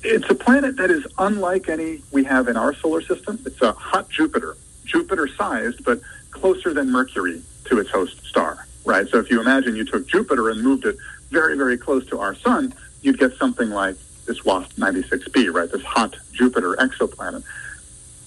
It's 0.04 0.30
a 0.30 0.36
planet 0.36 0.78
that 0.78 0.90
is 0.90 1.06
unlike 1.18 1.70
any 1.70 2.02
we 2.12 2.24
have 2.24 2.48
in 2.48 2.58
our 2.58 2.74
solar 2.74 3.02
system. 3.02 3.40
It's 3.46 3.62
a 3.62 3.72
hot 3.74 4.10
Jupiter, 4.10 4.58
Jupiter 4.84 5.28
sized, 5.28 5.84
but 5.84 6.02
closer 6.32 6.74
than 6.74 6.92
Mercury 6.92 7.42
to 7.66 7.80
its 7.80 7.92
host 7.92 8.26
star, 8.26 8.66
right? 8.84 9.08
So 9.08 9.20
if 9.20 9.30
you 9.30 9.40
imagine 9.40 9.76
you 9.76 9.86
took 9.86 10.08
Jupiter 10.08 10.50
and 10.50 10.64
moved 10.64 10.86
it 10.86 10.96
very, 11.30 11.56
very 11.56 11.78
close 11.78 12.06
to 12.08 12.20
our 12.20 12.34
sun, 12.36 12.74
you'd 13.04 13.20
get 13.20 13.36
something 13.36 13.70
like 13.70 13.96
this 14.26 14.44
WASP 14.44 14.76
96b, 14.78 15.54
right? 15.54 15.72
This 15.72 15.84
hot 15.84 16.16
Jupiter 16.34 16.76
exoplanet. 16.80 17.44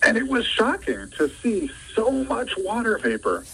And 0.06 0.16
it 0.16 0.28
was 0.28 0.46
shocking 0.46 1.10
to 1.16 1.28
see 1.42 1.70
so 1.94 2.10
much 2.10 2.52
water 2.58 2.98
vapor 2.98 3.44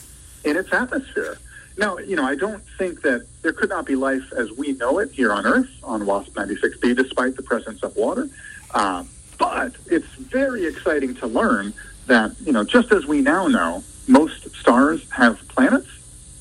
in 0.45 0.57
its 0.57 0.73
atmosphere. 0.73 1.39
Now, 1.79 1.99
you 1.99 2.17
know, 2.17 2.25
I 2.25 2.35
don't 2.35 2.63
think 2.77 3.03
that 3.03 3.27
there 3.51 3.59
could 3.59 3.69
not 3.69 3.85
be 3.85 3.97
life 3.97 4.33
as 4.33 4.53
we 4.53 4.75
know 4.75 5.01
it 5.01 5.11
here 5.11 5.33
on 5.33 5.45
Earth 5.45 5.69
on 5.83 6.07
WASP 6.07 6.33
96b, 6.35 6.95
despite 6.95 7.35
the 7.35 7.43
presence 7.43 7.83
of 7.83 7.97
water. 7.97 8.29
Uh, 8.73 9.03
but 9.39 9.75
it's 9.87 10.07
very 10.07 10.67
exciting 10.67 11.17
to 11.17 11.27
learn 11.27 11.75
that, 12.07 12.31
you 12.45 12.53
know, 12.53 12.63
just 12.63 12.93
as 12.93 13.07
we 13.07 13.21
now 13.21 13.49
know, 13.49 13.83
most 14.07 14.55
stars 14.55 15.11
have 15.11 15.41
planets, 15.49 15.89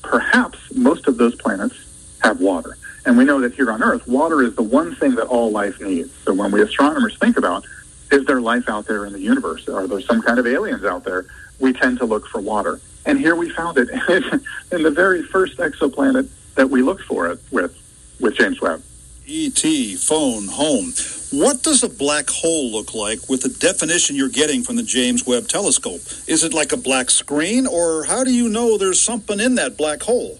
perhaps 0.02 0.72
most 0.72 1.08
of 1.08 1.18
those 1.18 1.34
planets 1.34 1.74
have 2.22 2.40
water. 2.40 2.78
And 3.04 3.18
we 3.18 3.24
know 3.24 3.40
that 3.40 3.54
here 3.54 3.72
on 3.72 3.82
Earth, 3.82 4.06
water 4.06 4.40
is 4.44 4.54
the 4.54 4.62
one 4.62 4.94
thing 4.94 5.16
that 5.16 5.26
all 5.26 5.50
life 5.50 5.80
needs. 5.80 6.12
So 6.24 6.32
when 6.32 6.52
we 6.52 6.62
astronomers 6.62 7.18
think 7.18 7.36
about, 7.36 7.66
is 8.12 8.24
there 8.26 8.40
life 8.40 8.68
out 8.68 8.86
there 8.86 9.04
in 9.04 9.12
the 9.12 9.20
universe? 9.20 9.68
Are 9.68 9.88
there 9.88 10.00
some 10.00 10.22
kind 10.22 10.38
of 10.38 10.46
aliens 10.46 10.84
out 10.84 11.02
there? 11.02 11.26
We 11.58 11.72
tend 11.72 11.98
to 11.98 12.04
look 12.04 12.28
for 12.28 12.40
water. 12.40 12.80
And 13.04 13.18
here 13.18 13.34
we 13.34 13.50
found 13.50 13.78
it 13.78 13.88
in 14.70 14.84
the 14.84 14.92
very 14.92 15.24
first 15.24 15.58
exoplanet 15.58 16.28
that 16.54 16.68
we 16.68 16.82
looked 16.82 17.04
for 17.04 17.26
it 17.28 17.38
with, 17.50 17.74
with 18.20 18.36
James 18.36 18.60
Webb. 18.60 18.82
Phone, 19.60 20.48
home. 20.48 20.94
What 21.32 21.62
does 21.62 21.82
a 21.82 21.88
black 21.90 22.30
hole 22.30 22.72
look 22.72 22.94
like 22.94 23.28
with 23.28 23.42
the 23.42 23.50
definition 23.50 24.16
you're 24.16 24.30
getting 24.30 24.62
from 24.62 24.76
the 24.76 24.82
James 24.82 25.26
Webb 25.26 25.48
telescope? 25.48 26.00
Is 26.26 26.44
it 26.44 26.54
like 26.54 26.72
a 26.72 26.78
black 26.78 27.10
screen, 27.10 27.66
or 27.66 28.04
how 28.04 28.24
do 28.24 28.32
you 28.32 28.48
know 28.48 28.78
there's 28.78 28.98
something 28.98 29.38
in 29.38 29.56
that 29.56 29.76
black 29.76 30.02
hole? 30.02 30.38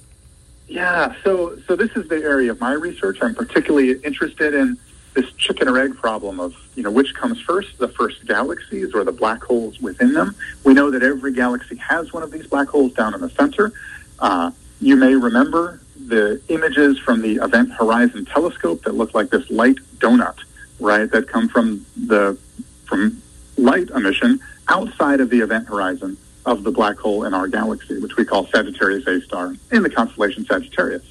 Yeah, 0.69 1.15
so 1.23 1.59
so 1.67 1.77
this 1.77 1.91
is 1.97 2.09
the 2.09 2.17
area 2.17 2.51
of 2.51 2.61
my 2.61 2.73
research. 2.73 3.19
I'm 3.21 3.35
particularly 3.35 3.93
interested 4.03 4.55
in 4.55 4.79
this 5.13 5.31
chicken 5.35 5.69
or 5.69 5.79
egg 5.79 5.97
problem 5.97 6.41
of 6.41 6.55
you 6.75 6.83
know 6.83 6.91
which 6.91 7.13
comes 7.15 7.39
first, 7.43 7.77
the 7.77 7.89
first 7.89 8.25
galaxies 8.25 8.95
or 8.95 9.05
the 9.05 9.13
black 9.13 9.43
holes 9.43 9.79
within 9.83 10.15
them. 10.15 10.35
We 10.65 10.73
know 10.73 10.91
that 10.93 11.03
every 11.03 11.35
galaxy 11.35 11.77
has 11.77 12.11
one 12.15 12.23
of 12.23 12.31
these 12.31 12.47
black 12.47 12.69
holes 12.69 12.95
down 12.95 13.13
in 13.13 13.21
the 13.21 13.31
center. 13.31 13.71
Uh, 14.19 14.53
you 14.81 14.97
may 14.97 15.15
remember 15.15 15.79
the 16.07 16.41
images 16.49 16.99
from 16.99 17.23
the 17.23 17.37
Event 17.37 17.73
Horizon 17.73 18.25
Telescope 18.25 18.83
that 18.85 18.95
look 18.95 19.15
like 19.15 19.31
this 19.31 19.51
light 19.51 19.77
donut, 19.99 20.37
right? 20.79 21.11
That 21.11 21.29
come 21.29 21.49
from 21.49 21.85
the 21.97 22.39
from 22.87 23.23
light 23.57 23.91
emission 23.91 24.41
outside 24.69 25.21
of 25.21 25.31
the 25.31 25.41
event 25.41 25.69
horizon 25.69 26.17
of 26.47 26.65
the 26.65 26.71
black 26.71 26.97
hole 26.97 27.25
in 27.25 27.35
our 27.35 27.47
galaxy, 27.47 27.99
which 27.99 28.17
we 28.17 28.25
call 28.25 28.47
Sagittarius 28.47 29.07
A 29.07 29.21
star 29.21 29.55
in 29.71 29.83
the 29.83 29.91
constellation 29.91 30.45
Sagittarius. 30.47 31.05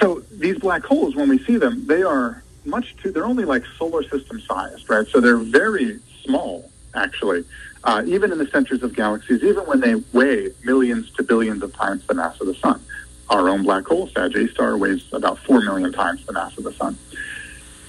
So 0.00 0.20
these 0.32 0.58
black 0.58 0.84
holes, 0.84 1.14
when 1.14 1.28
we 1.28 1.38
see 1.38 1.56
them, 1.56 1.86
they 1.86 2.02
are 2.02 2.42
much 2.64 2.96
too, 2.96 3.12
they're 3.12 3.24
only 3.24 3.44
like 3.44 3.64
solar 3.78 4.02
system 4.02 4.40
sized, 4.40 4.88
right? 4.90 5.06
So 5.06 5.20
they're 5.20 5.36
very 5.36 6.00
small, 6.24 6.70
actually, 6.94 7.44
uh, 7.84 8.02
even 8.06 8.32
in 8.32 8.38
the 8.38 8.46
centers 8.48 8.82
of 8.82 8.94
galaxies, 8.94 9.42
even 9.42 9.64
when 9.64 9.80
they 9.80 9.94
weigh 10.12 10.50
millions 10.64 11.10
to 11.12 11.22
billions 11.22 11.62
of 11.62 11.72
times 11.74 12.06
the 12.06 12.14
mass 12.14 12.40
of 12.40 12.46
the 12.46 12.54
sun. 12.54 12.80
Our 13.30 13.48
own 13.48 13.62
black 13.62 13.86
hole, 13.86 14.08
Sag 14.08 14.34
A 14.36 14.48
star, 14.48 14.76
weighs 14.76 15.04
about 15.12 15.38
4 15.40 15.60
million 15.60 15.92
times 15.92 16.24
the 16.26 16.32
mass 16.32 16.56
of 16.56 16.64
the 16.64 16.72
sun. 16.72 16.96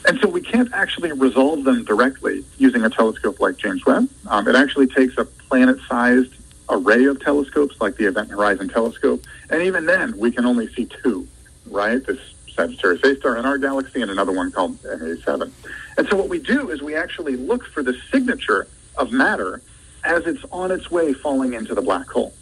And 0.05 0.19
so 0.19 0.27
we 0.27 0.41
can't 0.41 0.71
actually 0.73 1.11
resolve 1.11 1.63
them 1.63 1.83
directly 1.83 2.43
using 2.57 2.83
a 2.83 2.89
telescope 2.89 3.39
like 3.39 3.57
James 3.57 3.85
Webb. 3.85 4.09
Um, 4.27 4.47
it 4.47 4.55
actually 4.55 4.87
takes 4.87 5.17
a 5.17 5.25
planet 5.25 5.79
sized 5.87 6.33
array 6.69 7.05
of 7.05 7.19
telescopes 7.21 7.79
like 7.81 7.95
the 7.97 8.05
Event 8.05 8.29
Horizon 8.29 8.69
Telescope. 8.69 9.23
And 9.49 9.61
even 9.61 9.85
then, 9.85 10.17
we 10.17 10.31
can 10.31 10.45
only 10.45 10.71
see 10.73 10.85
two, 11.03 11.27
right? 11.67 12.05
This 12.05 12.19
Sagittarius 12.55 13.03
A 13.03 13.15
star 13.17 13.37
in 13.37 13.45
our 13.45 13.57
galaxy 13.57 14.01
and 14.01 14.11
another 14.11 14.31
one 14.31 14.51
called 14.51 14.81
M87. 14.83 15.51
And 15.97 16.07
so 16.07 16.15
what 16.15 16.29
we 16.29 16.39
do 16.39 16.69
is 16.69 16.81
we 16.81 16.95
actually 16.95 17.35
look 17.35 17.65
for 17.65 17.83
the 17.83 17.95
signature 18.11 18.67
of 18.97 19.11
matter 19.11 19.61
as 20.03 20.25
it's 20.25 20.43
on 20.51 20.71
its 20.71 20.89
way 20.89 21.13
falling 21.13 21.53
into 21.53 21.75
the 21.75 21.81
black 21.81 22.07
hole. 22.07 22.33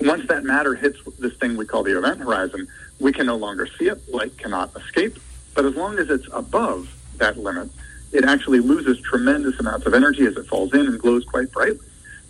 Once 0.00 0.26
that 0.28 0.44
matter 0.44 0.74
hits 0.74 0.98
this 1.18 1.34
thing 1.34 1.56
we 1.56 1.64
call 1.64 1.82
the 1.82 1.96
event 1.96 2.18
horizon, 2.18 2.66
we 2.98 3.12
can 3.12 3.26
no 3.26 3.36
longer 3.36 3.68
see 3.78 3.88
it. 3.88 3.98
Light 4.12 4.36
cannot 4.38 4.74
escape. 4.76 5.18
But 5.54 5.64
as 5.64 5.74
long 5.76 5.98
as 5.98 6.10
it's 6.10 6.26
above 6.32 6.94
that 7.18 7.36
limit, 7.36 7.68
it 8.12 8.24
actually 8.24 8.60
loses 8.60 9.00
tremendous 9.00 9.58
amounts 9.60 9.86
of 9.86 9.94
energy 9.94 10.26
as 10.26 10.36
it 10.36 10.46
falls 10.46 10.72
in 10.74 10.86
and 10.86 10.98
glows 10.98 11.24
quite 11.24 11.50
brightly. 11.52 11.86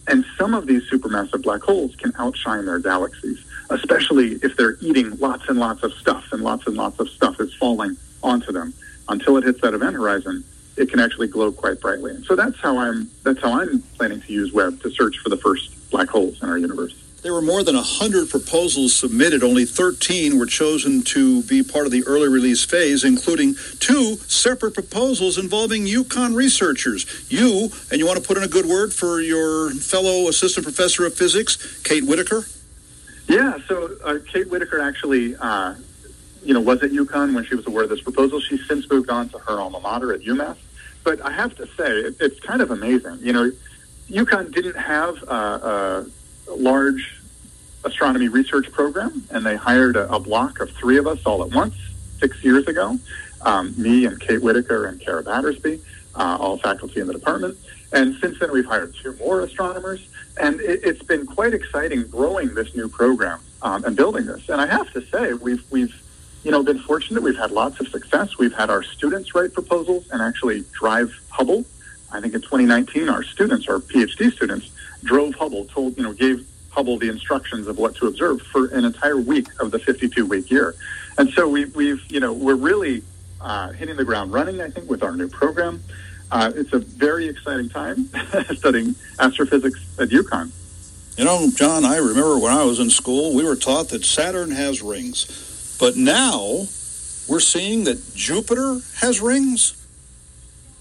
And 0.09 0.25
some 0.37 0.54
of 0.54 0.66
these 0.66 0.83
supermassive 0.90 1.42
black 1.42 1.62
holes 1.62 1.95
can 1.97 2.12
outshine 2.19 2.66
their 2.66 2.81
galaxies, 2.81 3.45
especially 3.71 4.33
if 4.42 4.57
they're 4.57 4.76
eating 4.81 5.16
lots 5.19 5.49
and 5.49 5.59
lots 5.59 5.83
of 5.83 5.92
stuff 5.95 6.33
and 6.33 6.42
lots 6.42 6.66
and 6.66 6.76
lots 6.76 6.99
of 6.99 7.09
stuff 7.09 7.40
is 7.40 7.54
falling 7.54 7.97
onto 8.23 8.52
them. 8.52 8.75
Until 9.09 9.37
it 9.37 9.45
hits 9.45 9.61
that 9.61 9.75
event 9.75 9.95
horizon, 9.95 10.45
it 10.76 10.90
can 10.90 11.00
actually 11.00 11.28
glow 11.28 11.52
quite 11.52 11.81
brightly. 11.81 12.12
And 12.12 12.25
so 12.25 12.35
that's 12.35 12.59
how 12.59 12.78
I'm 12.78 13.11
that's 13.25 13.40
how 13.40 13.61
I'm 13.61 13.81
planning 13.97 14.21
to 14.21 14.33
use 14.33 14.52
Webb 14.52 14.81
to 14.83 14.90
search 14.90 15.19
for 15.19 15.28
the 15.28 15.37
first 15.37 15.90
black 15.90 16.09
holes 16.09 16.42
in 16.42 16.49
our 16.49 16.59
universe. 16.59 16.95
There 17.23 17.33
were 17.33 17.42
more 17.53 17.63
than 17.63 17.77
100 17.77 18.31
proposals 18.31 18.97
submitted. 18.97 19.45
Only 19.45 19.67
13 19.67 20.39
were 20.39 20.47
chosen 20.47 21.03
to 21.03 21.43
be 21.43 21.63
part 21.63 21.85
of 21.85 21.93
the 21.93 22.03
early 22.07 22.27
release 22.27 22.65
phase, 22.65 23.05
including 23.05 23.57
two 23.79 24.17
separate 24.27 24.73
proposals 24.73 25.37
involving 25.37 25.85
UConn 25.85 26.35
researchers. 26.35 27.05
You, 27.29 27.71
and 27.91 28.01
you 28.01 28.07
want 28.07 28.19
to 28.19 28.27
put 28.27 28.39
in 28.39 28.43
a 28.43 28.49
good 28.49 28.65
word 28.65 28.95
for 28.95 29.21
your 29.21 29.71
fellow 29.73 30.29
assistant 30.29 30.65
professor 30.65 31.05
of 31.05 31.13
physics, 31.13 31.83
Kate 31.83 32.07
Whitaker? 32.07 32.47
Yeah, 33.29 33.59
so 33.69 33.99
uh, 34.03 34.21
Kate 34.33 34.49
Whitaker 34.49 34.81
actually, 34.81 35.37
uh, 35.37 35.75
you 36.43 36.55
know, 36.55 36.61
was 36.63 36.83
at 36.83 36.91
UConn 36.91 37.35
when 37.35 37.45
she 37.45 37.55
was 37.55 37.67
aware 37.67 37.85
of 37.85 37.91
this 37.91 38.01
proposal. 38.01 38.41
She's 38.41 38.67
since 38.67 38.89
moved 38.89 39.11
on 39.11 39.29
to 39.29 39.39
her 39.41 39.61
alma 39.61 39.79
mater 39.79 40.15
at 40.15 40.23
UMass. 40.23 40.57
But 41.05 41.21
I 41.21 41.33
have 41.33 41.55
to 41.57 41.67
say, 41.67 41.91
it, 41.99 42.17
it's 42.19 42.41
kind 42.41 42.63
of 42.63 42.71
amazing. 42.71 43.19
You 43.21 43.35
know, 43.35 43.53
UConn 44.09 44.55
didn't 44.55 44.79
have 44.79 45.23
uh, 45.25 45.27
uh 45.27 46.05
large 46.49 47.22
astronomy 47.85 48.29
research 48.29 48.71
program, 48.73 49.25
and 49.31 49.45
they 49.45 49.57
hired 49.57 49.97
a, 49.97 50.12
a, 50.12 50.21
block 50.21 50.61
of 50.61 50.71
three 50.71 50.99
of 50.99 51.07
us 51.07 51.21
all 51.25 51.43
at 51.43 51.51
once 51.51 51.75
six 52.19 52.43
years 52.45 52.67
ago. 52.67 52.99
Um, 53.43 53.75
me 53.77 54.07
and 54.07 54.21
Kate 54.21 54.41
Whitaker 54.41 54.87
and 54.87 55.01
Cara 55.01 55.23
Battersby, 55.23 55.81
uh, 56.15 56.37
all 56.41 56.59
faculty 56.59 57.01
in 57.01 57.07
the 57.07 57.12
department. 57.12 57.59
And 57.93 58.15
since 58.17 58.39
then, 58.39 58.53
we've 58.53 58.65
hired 58.65 58.95
two 59.03 59.15
more 59.17 59.41
astronomers, 59.41 60.07
and 60.41 60.61
it, 60.61 60.85
has 60.85 60.99
been 61.01 61.27
quite 61.27 61.53
exciting 61.53 62.07
growing 62.07 62.55
this 62.55 62.75
new 62.75 62.89
program 62.89 63.41
um, 63.61 63.85
and 63.85 63.97
building 63.97 64.27
this. 64.27 64.49
And 64.49 64.61
I 64.61 64.67
have 64.67 64.91
to 64.93 65.05
say, 65.07 65.35
we've 65.35 65.62
we've 65.71 65.95
you 66.45 66.51
know 66.51 66.62
been 66.62 66.79
fortunate. 66.79 67.23
We've 67.23 67.37
had 67.37 67.51
lots 67.51 67.81
of 67.81 67.89
success. 67.89 68.39
We've 68.39 68.55
had 68.55 68.71
our 68.71 68.83
students 68.83 69.35
write 69.35 69.53
proposals 69.53 70.09
and 70.11 70.23
actually 70.23 70.65
drive 70.73 71.12
Hubble. 71.31 71.65
I 72.12 72.21
think 72.21 72.35
in 72.35 72.43
2019, 72.43 73.09
our 73.09 73.23
students, 73.23 73.69
our 73.69 73.79
PhD 73.79 74.33
students, 74.33 74.71
drove 75.03 75.35
Hubble, 75.35 75.65
told 75.67 75.97
you 75.97 76.03
know, 76.03 76.12
gave 76.12 76.47
Hubble 76.73 76.99
the 76.99 77.09
instructions 77.09 77.67
of 77.69 77.79
what 77.79 77.95
to 77.97 78.07
observe 78.07 78.43
for 78.43 78.67
an 78.69 78.85
entire 78.85 79.19
week 79.19 79.49
of 79.61 79.71
the 79.71 79.79
52 79.79 80.26
week 80.26 80.50
year. 80.50 80.75
And 81.19 81.31
so 81.31 81.47
we, 81.47 81.67
we've, 81.67 82.02
you 82.11 82.19
know, 82.19 82.33
we're 82.33 82.55
really 82.55 83.02
uh, 83.41 83.73
hitting 83.73 83.97
the 83.97 84.05
ground 84.05 84.33
running, 84.33 84.61
I 84.61 84.71
think, 84.71 84.88
with 84.88 85.02
our 85.02 85.14
new 85.14 85.29
program. 85.29 85.83
Uh, 86.31 86.50
it's 86.55 86.73
a 86.73 86.79
very 86.79 87.29
exciting 87.29 87.69
time 87.69 88.09
studying 88.55 88.95
astrophysics 89.21 89.79
at 89.99 90.09
UConn. 90.09 90.50
You 91.19 91.26
know, 91.26 91.50
Jon, 91.55 91.85
I 91.85 91.99
remember 91.99 92.38
when 92.38 92.55
I 92.55 92.64
was 92.64 92.81
in 92.81 92.88
school, 92.88 93.35
we 93.35 93.45
were 93.45 93.57
taught 93.57 93.91
that 93.91 94.02
Saturn 94.02 94.50
has 94.50 94.81
rings. 94.81 95.76
But 95.79 95.97
now 95.97 96.67
we're 97.29 97.41
seeing 97.41 97.85
that 97.85 98.14
Jupiter 98.14 98.79
has 99.00 99.21
rings? 99.21 99.76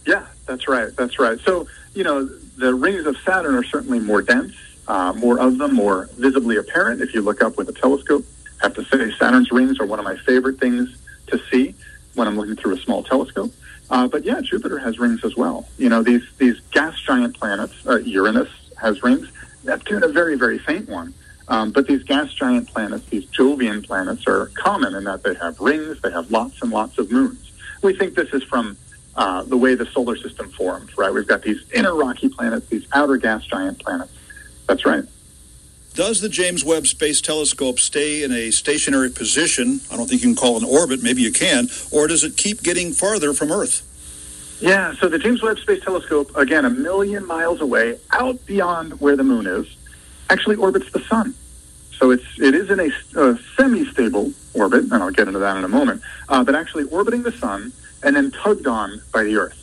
Yeah, 0.06 0.26
that's 0.46 0.70
right. 0.70 0.96
That's 0.96 1.20
right. 1.20 1.38
So, 1.42 1.68
you 1.94 2.06
know, 2.06 2.26
the 2.26 2.74
rings 2.74 3.06
of 3.06 3.18
Saturn 3.18 3.56
are 3.56 3.64
certainly 3.64 4.00
more 4.00 4.22
dense, 4.22 4.54
uh, 4.92 5.14
more 5.14 5.40
of 5.40 5.58
them, 5.58 5.74
more 5.74 6.10
visibly 6.18 6.58
apparent 6.58 7.02
if 7.02 7.14
you 7.14 7.22
look 7.22 7.42
up 7.42 7.56
with 7.56 7.70
a 7.70 7.72
telescope. 7.72 8.26
I 8.62 8.66
have 8.66 8.74
to 8.74 8.84
say, 8.84 9.10
Saturn's 9.18 9.50
rings 9.50 9.80
are 9.80 9.86
one 9.86 10.00
of 10.00 10.06
my 10.06 10.18
favorite 10.18 10.60
things 10.60 10.94
to 11.28 11.40
see 11.50 11.76
when 12.14 12.28
I'm 12.28 12.36
looking 12.36 12.58
through 12.58 12.76
a 12.76 12.78
small 12.78 13.02
telescope. 13.02 13.54
Uh, 13.90 14.10
but 14.10 14.26
yeah, 14.26 14.42
Jupiter 14.42 14.78
has 14.80 15.00
rings 15.00 15.24
as 15.24 15.38
well. 15.38 15.66
You 15.78 15.88
know, 15.88 16.04
these, 16.04 16.24
these 16.40 16.60
gas 16.72 17.00
giant 17.00 17.40
planets, 17.40 17.74
uh, 17.88 18.00
Uranus 18.00 18.50
has 18.82 19.02
rings, 19.02 19.32
Neptune, 19.64 20.04
a 20.04 20.10
very, 20.10 20.36
very 20.36 20.60
faint 20.60 20.90
one. 20.90 21.14
Um, 21.48 21.72
but 21.72 21.88
these 21.88 22.04
gas 22.04 22.34
giant 22.34 22.68
planets, 22.68 23.06
these 23.06 23.26
Jovian 23.28 23.88
planets, 23.88 24.28
are 24.28 24.48
common 24.56 24.94
in 24.94 25.06
that 25.06 25.24
they 25.24 25.36
have 25.36 25.58
rings, 25.62 26.02
they 26.02 26.12
have 26.12 26.30
lots 26.32 26.62
and 26.62 26.70
lots 26.70 26.98
of 26.98 27.10
moons. 27.10 27.54
We 27.82 27.96
think 27.96 28.16
this 28.16 28.34
is 28.34 28.44
from 28.44 28.76
uh, 29.16 29.44
the 29.44 29.58
way 29.58 29.76
the 29.76 29.86
solar 29.86 30.18
system 30.18 30.50
formed, 30.52 30.98
right? 30.98 31.14
We've 31.14 31.28
got 31.28 31.44
these 31.44 31.64
inner 31.74 31.96
rocky 31.96 32.28
planets, 32.28 32.68
these 32.68 32.86
outer 32.92 33.16
gas 33.16 33.46
giant 33.46 33.80
planets. 33.80 34.12
That's 34.68 34.86
right. 34.86 35.04
Does 35.94 36.22
the 36.22 36.30
James 36.30 36.64
Webb 36.64 36.88
Space 36.88 37.20
Telescope 37.20 37.78
stay 37.78 38.24
in 38.24 38.32
a 38.32 38.52
stationary 38.52 39.10
position? 39.10 39.82
I 39.92 39.98
don't 39.98 40.08
think 40.08 40.22
you 40.22 40.30
can 40.30 40.38
call 40.38 40.56
it 40.56 40.64
an 40.64 40.70
orbit, 40.70 41.04
maybe 41.04 41.22
you 41.22 41.34
can, 41.34 41.68
or 41.92 42.08
does 42.08 42.24
it 42.24 42.38
keep 42.38 42.64
getting 42.64 42.94
farther 42.94 43.34
from 43.34 43.52
Earth? 43.52 43.88
Yeah, 44.62 44.94
so 44.94 45.10
the 45.10 45.20
James 45.20 45.42
Webb 45.42 45.60
Space 45.60 45.84
Telescope, 45.84 46.32
again, 46.38 46.66
a 46.66 46.70
million 46.70 47.26
miles 47.26 47.60
away, 47.62 47.98
out 48.12 48.46
beyond 48.46 49.02
where 49.02 49.18
the 49.18 49.24
moon 49.24 49.48
is, 49.48 49.68
actually 50.30 50.56
orbits 50.56 50.90
the 50.92 51.02
sun. 51.02 51.34
So 51.98 52.12
it's 52.12 52.26
it 52.40 52.56
is 52.56 52.72
in 52.72 52.80
a, 52.80 52.90
a 53.20 53.38
semi-stable 53.58 54.32
orbit, 54.54 54.84
and 54.86 54.94
I'll 54.94 55.12
get 55.12 55.28
into 55.28 55.40
that 55.40 55.58
in 55.58 55.64
a 55.64 55.68
moment. 55.68 56.02
Uh, 56.30 56.44
but 56.44 56.56
actually 56.56 56.86
orbiting 56.86 57.24
the 57.24 57.32
sun 57.32 57.74
and 58.02 58.16
then 58.16 58.32
tugged 58.32 58.66
on 58.66 59.02
by 59.14 59.24
the 59.24 59.36
Earth. 59.36 59.58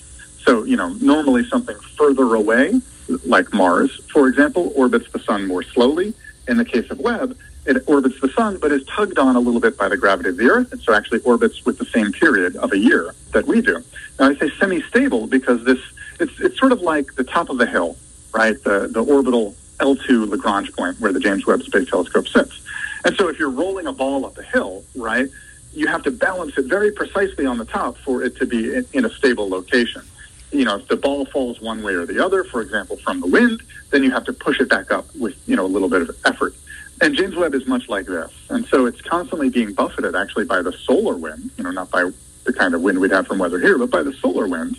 So 0.44 0.64
you 0.64 0.76
know, 0.76 0.90
normally 1.00 1.44
something 1.46 1.76
further 1.96 2.34
away, 2.34 2.80
like 3.24 3.52
Mars, 3.52 4.00
for 4.12 4.28
example, 4.28 4.72
orbits 4.74 5.10
the 5.10 5.18
sun 5.18 5.46
more 5.46 5.62
slowly. 5.62 6.14
In 6.46 6.56
the 6.56 6.64
case 6.64 6.90
of 6.90 6.98
Webb, 6.98 7.36
it 7.66 7.82
orbits 7.86 8.18
the 8.20 8.30
sun, 8.30 8.56
but 8.58 8.72
is 8.72 8.84
tugged 8.86 9.18
on 9.18 9.36
a 9.36 9.40
little 9.40 9.60
bit 9.60 9.76
by 9.76 9.88
the 9.88 9.96
gravity 9.96 10.30
of 10.30 10.38
the 10.38 10.48
Earth, 10.48 10.72
and 10.72 10.80
so 10.80 10.94
actually 10.94 11.20
orbits 11.20 11.66
with 11.66 11.78
the 11.78 11.84
same 11.84 12.12
period 12.12 12.56
of 12.56 12.72
a 12.72 12.78
year 12.78 13.14
that 13.32 13.46
we 13.46 13.60
do. 13.60 13.82
Now 14.18 14.30
I 14.30 14.36
say 14.36 14.50
semi-stable 14.58 15.26
because 15.26 15.64
this 15.64 15.78
it's 16.18 16.40
it's 16.40 16.58
sort 16.58 16.72
of 16.72 16.80
like 16.80 17.14
the 17.14 17.24
top 17.24 17.50
of 17.50 17.58
the 17.58 17.66
hill, 17.66 17.96
right? 18.32 18.62
The 18.64 18.88
the 18.88 19.04
orbital 19.04 19.54
L2 19.78 20.30
Lagrange 20.30 20.72
point 20.72 20.98
where 21.00 21.12
the 21.12 21.20
James 21.20 21.46
Webb 21.46 21.62
Space 21.62 21.88
Telescope 21.88 22.26
sits. 22.26 22.60
And 23.04 23.14
so 23.16 23.28
if 23.28 23.38
you're 23.38 23.50
rolling 23.50 23.86
a 23.86 23.92
ball 23.92 24.26
up 24.26 24.38
a 24.38 24.42
hill, 24.42 24.82
right, 24.96 25.28
you 25.72 25.86
have 25.86 26.02
to 26.04 26.10
balance 26.10 26.56
it 26.58 26.64
very 26.64 26.90
precisely 26.90 27.46
on 27.46 27.58
the 27.58 27.64
top 27.64 27.96
for 27.98 28.22
it 28.22 28.36
to 28.36 28.46
be 28.46 28.74
in, 28.74 28.86
in 28.92 29.04
a 29.04 29.10
stable 29.10 29.48
location. 29.48 30.02
You 30.50 30.64
know, 30.64 30.76
if 30.76 30.88
the 30.88 30.96
ball 30.96 31.26
falls 31.26 31.60
one 31.60 31.82
way 31.82 31.94
or 31.94 32.06
the 32.06 32.24
other, 32.24 32.42
for 32.44 32.60
example, 32.62 32.96
from 32.96 33.20
the 33.20 33.26
wind, 33.26 33.62
then 33.90 34.02
you 34.02 34.10
have 34.10 34.24
to 34.24 34.32
push 34.32 34.60
it 34.60 34.68
back 34.68 34.90
up 34.90 35.06
with, 35.14 35.36
you 35.46 35.56
know, 35.56 35.66
a 35.66 35.68
little 35.68 35.88
bit 35.88 36.02
of 36.02 36.16
effort. 36.24 36.54
And 37.00 37.14
James 37.14 37.36
Webb 37.36 37.54
is 37.54 37.66
much 37.66 37.88
like 37.88 38.06
this. 38.06 38.32
And 38.50 38.66
so 38.66 38.86
it's 38.86 39.00
constantly 39.02 39.50
being 39.50 39.72
buffeted 39.72 40.16
actually 40.16 40.46
by 40.46 40.62
the 40.62 40.72
solar 40.72 41.16
wind, 41.16 41.50
you 41.56 41.64
know, 41.64 41.70
not 41.70 41.90
by 41.90 42.10
the 42.44 42.52
kind 42.52 42.74
of 42.74 42.82
wind 42.82 42.98
we'd 42.98 43.12
have 43.12 43.26
from 43.26 43.38
weather 43.38 43.60
here, 43.60 43.78
but 43.78 43.90
by 43.90 44.02
the 44.02 44.12
solar 44.14 44.48
wind. 44.48 44.78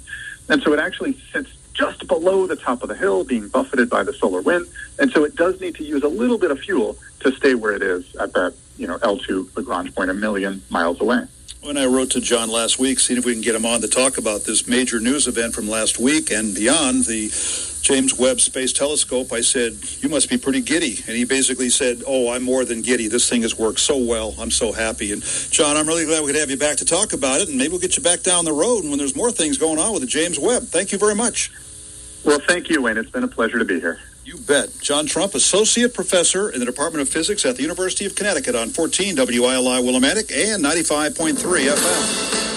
And 0.50 0.62
so 0.64 0.74
it 0.74 0.80
actually 0.80 1.18
sits 1.32 1.50
just 1.74 2.08
below 2.08 2.46
the 2.46 2.58
top 2.58 2.84
of 2.84 2.90
the 2.90 2.96
hill, 2.96 3.24
being 3.24 3.48
buffeted 3.48 3.90
by 3.90 4.04
the 4.04 4.12
solar 4.12 4.42
wind. 4.42 4.68
And 4.98 5.12
so 5.12 5.24
it 5.24 5.36
does 5.36 5.62
need 5.62 5.76
to 5.76 5.84
use 5.84 6.04
a 6.04 6.10
little 6.10 6.38
bit 6.38 6.52
of 6.52 6.60
fuel 6.60 6.98
to 7.22 7.32
stay 7.32 7.56
where 7.56 7.74
it 7.74 7.82
is 7.82 8.16
at 8.18 8.34
that, 8.34 8.54
you 8.78 8.88
know, 8.88 8.98
L2 8.98 9.56
Lagrange 9.56 9.96
point, 9.96 10.10
a 10.10 10.14
million 10.14 10.62
miles 10.70 11.00
away. 11.00 11.24
When 11.62 11.76
I 11.76 11.88
wrote 11.88 12.12
to 12.12 12.22
Jon 12.22 12.50
last 12.50 12.80
week, 12.80 13.00
seeing 13.00 13.18
if 13.18 13.26
we 13.26 13.34
can 13.34 13.42
get 13.42 13.54
him 13.54 13.66
on 13.66 13.82
to 13.82 13.90
talk 13.90 14.18
about 14.18 14.46
this 14.46 14.66
major 14.66 15.02
news 15.02 15.28
event 15.28 15.54
from 15.54 15.68
last 15.68 16.00
week 16.00 16.32
and 16.32 16.56
beyond, 16.56 17.04
the 17.04 17.28
James 17.82 18.18
Webb 18.18 18.40
Space 18.40 18.72
Telescope, 18.72 19.34
I 19.34 19.42
said, 19.42 19.78
You 20.00 20.08
must 20.08 20.30
be 20.30 20.38
pretty 20.38 20.62
giddy. 20.62 21.04
And 21.06 21.18
he 21.18 21.26
basically 21.26 21.70
said, 21.70 22.02
Oh, 22.08 22.30
I'm 22.30 22.44
more 22.44 22.64
than 22.64 22.82
giddy. 22.82 23.10
This 23.10 23.30
thing 23.30 23.42
has 23.42 23.60
worked 23.60 23.82
so 23.82 23.98
well. 23.98 24.36
I'm 24.40 24.52
so 24.52 24.72
happy. 24.72 25.12
And 25.12 25.22
Jon, 25.22 25.76
I'm 25.76 25.86
really 25.86 26.06
glad 26.06 26.22
we 26.22 26.28
could 26.28 26.40
have 26.40 26.50
you 26.50 26.56
back 26.58 26.78
to 26.78 26.86
talk 26.86 27.12
about 27.12 27.42
it. 27.42 27.50
And 27.50 27.58
maybe 27.58 27.72
we'll 27.72 27.82
get 27.82 27.98
you 27.98 28.04
back 28.04 28.22
down 28.22 28.46
the 28.46 28.54
road 28.54 28.86
when 28.86 28.98
there's 28.98 29.16
more 29.16 29.32
things 29.32 29.58
going 29.58 29.80
on 29.80 29.92
with 29.92 30.02
the 30.02 30.08
James 30.08 30.40
Webb. 30.40 30.64
Thank 30.64 30.94
you 30.94 30.98
very 30.98 31.16
much. 31.16 31.52
Well, 32.24 32.40
thank 32.40 32.70
you, 32.70 32.82
Wayne. 32.82 32.98
It's 32.98 33.12
been 33.12 33.24
a 33.24 33.28
pleasure 33.28 33.60
to 33.60 33.66
be 33.66 33.82
here. 33.82 34.00
You 34.30 34.38
bet. 34.38 34.70
Jon 34.80 35.08
Trump, 35.08 35.34
Associate 35.34 35.92
Professor 35.92 36.52
in 36.52 36.60
the 36.60 36.66
Department 36.68 37.02
of 37.02 37.10
Physics 37.10 37.48
at 37.48 37.56
the 37.56 37.64
University 37.64 38.06
of 38.06 38.14
Connecticut 38.14 38.54
on 38.54 38.70
14 38.70 39.16
WILI 39.16 39.82
Willimantic 39.82 40.32
and 40.32 40.64
95.3 40.64 41.34
FM. 41.36 42.49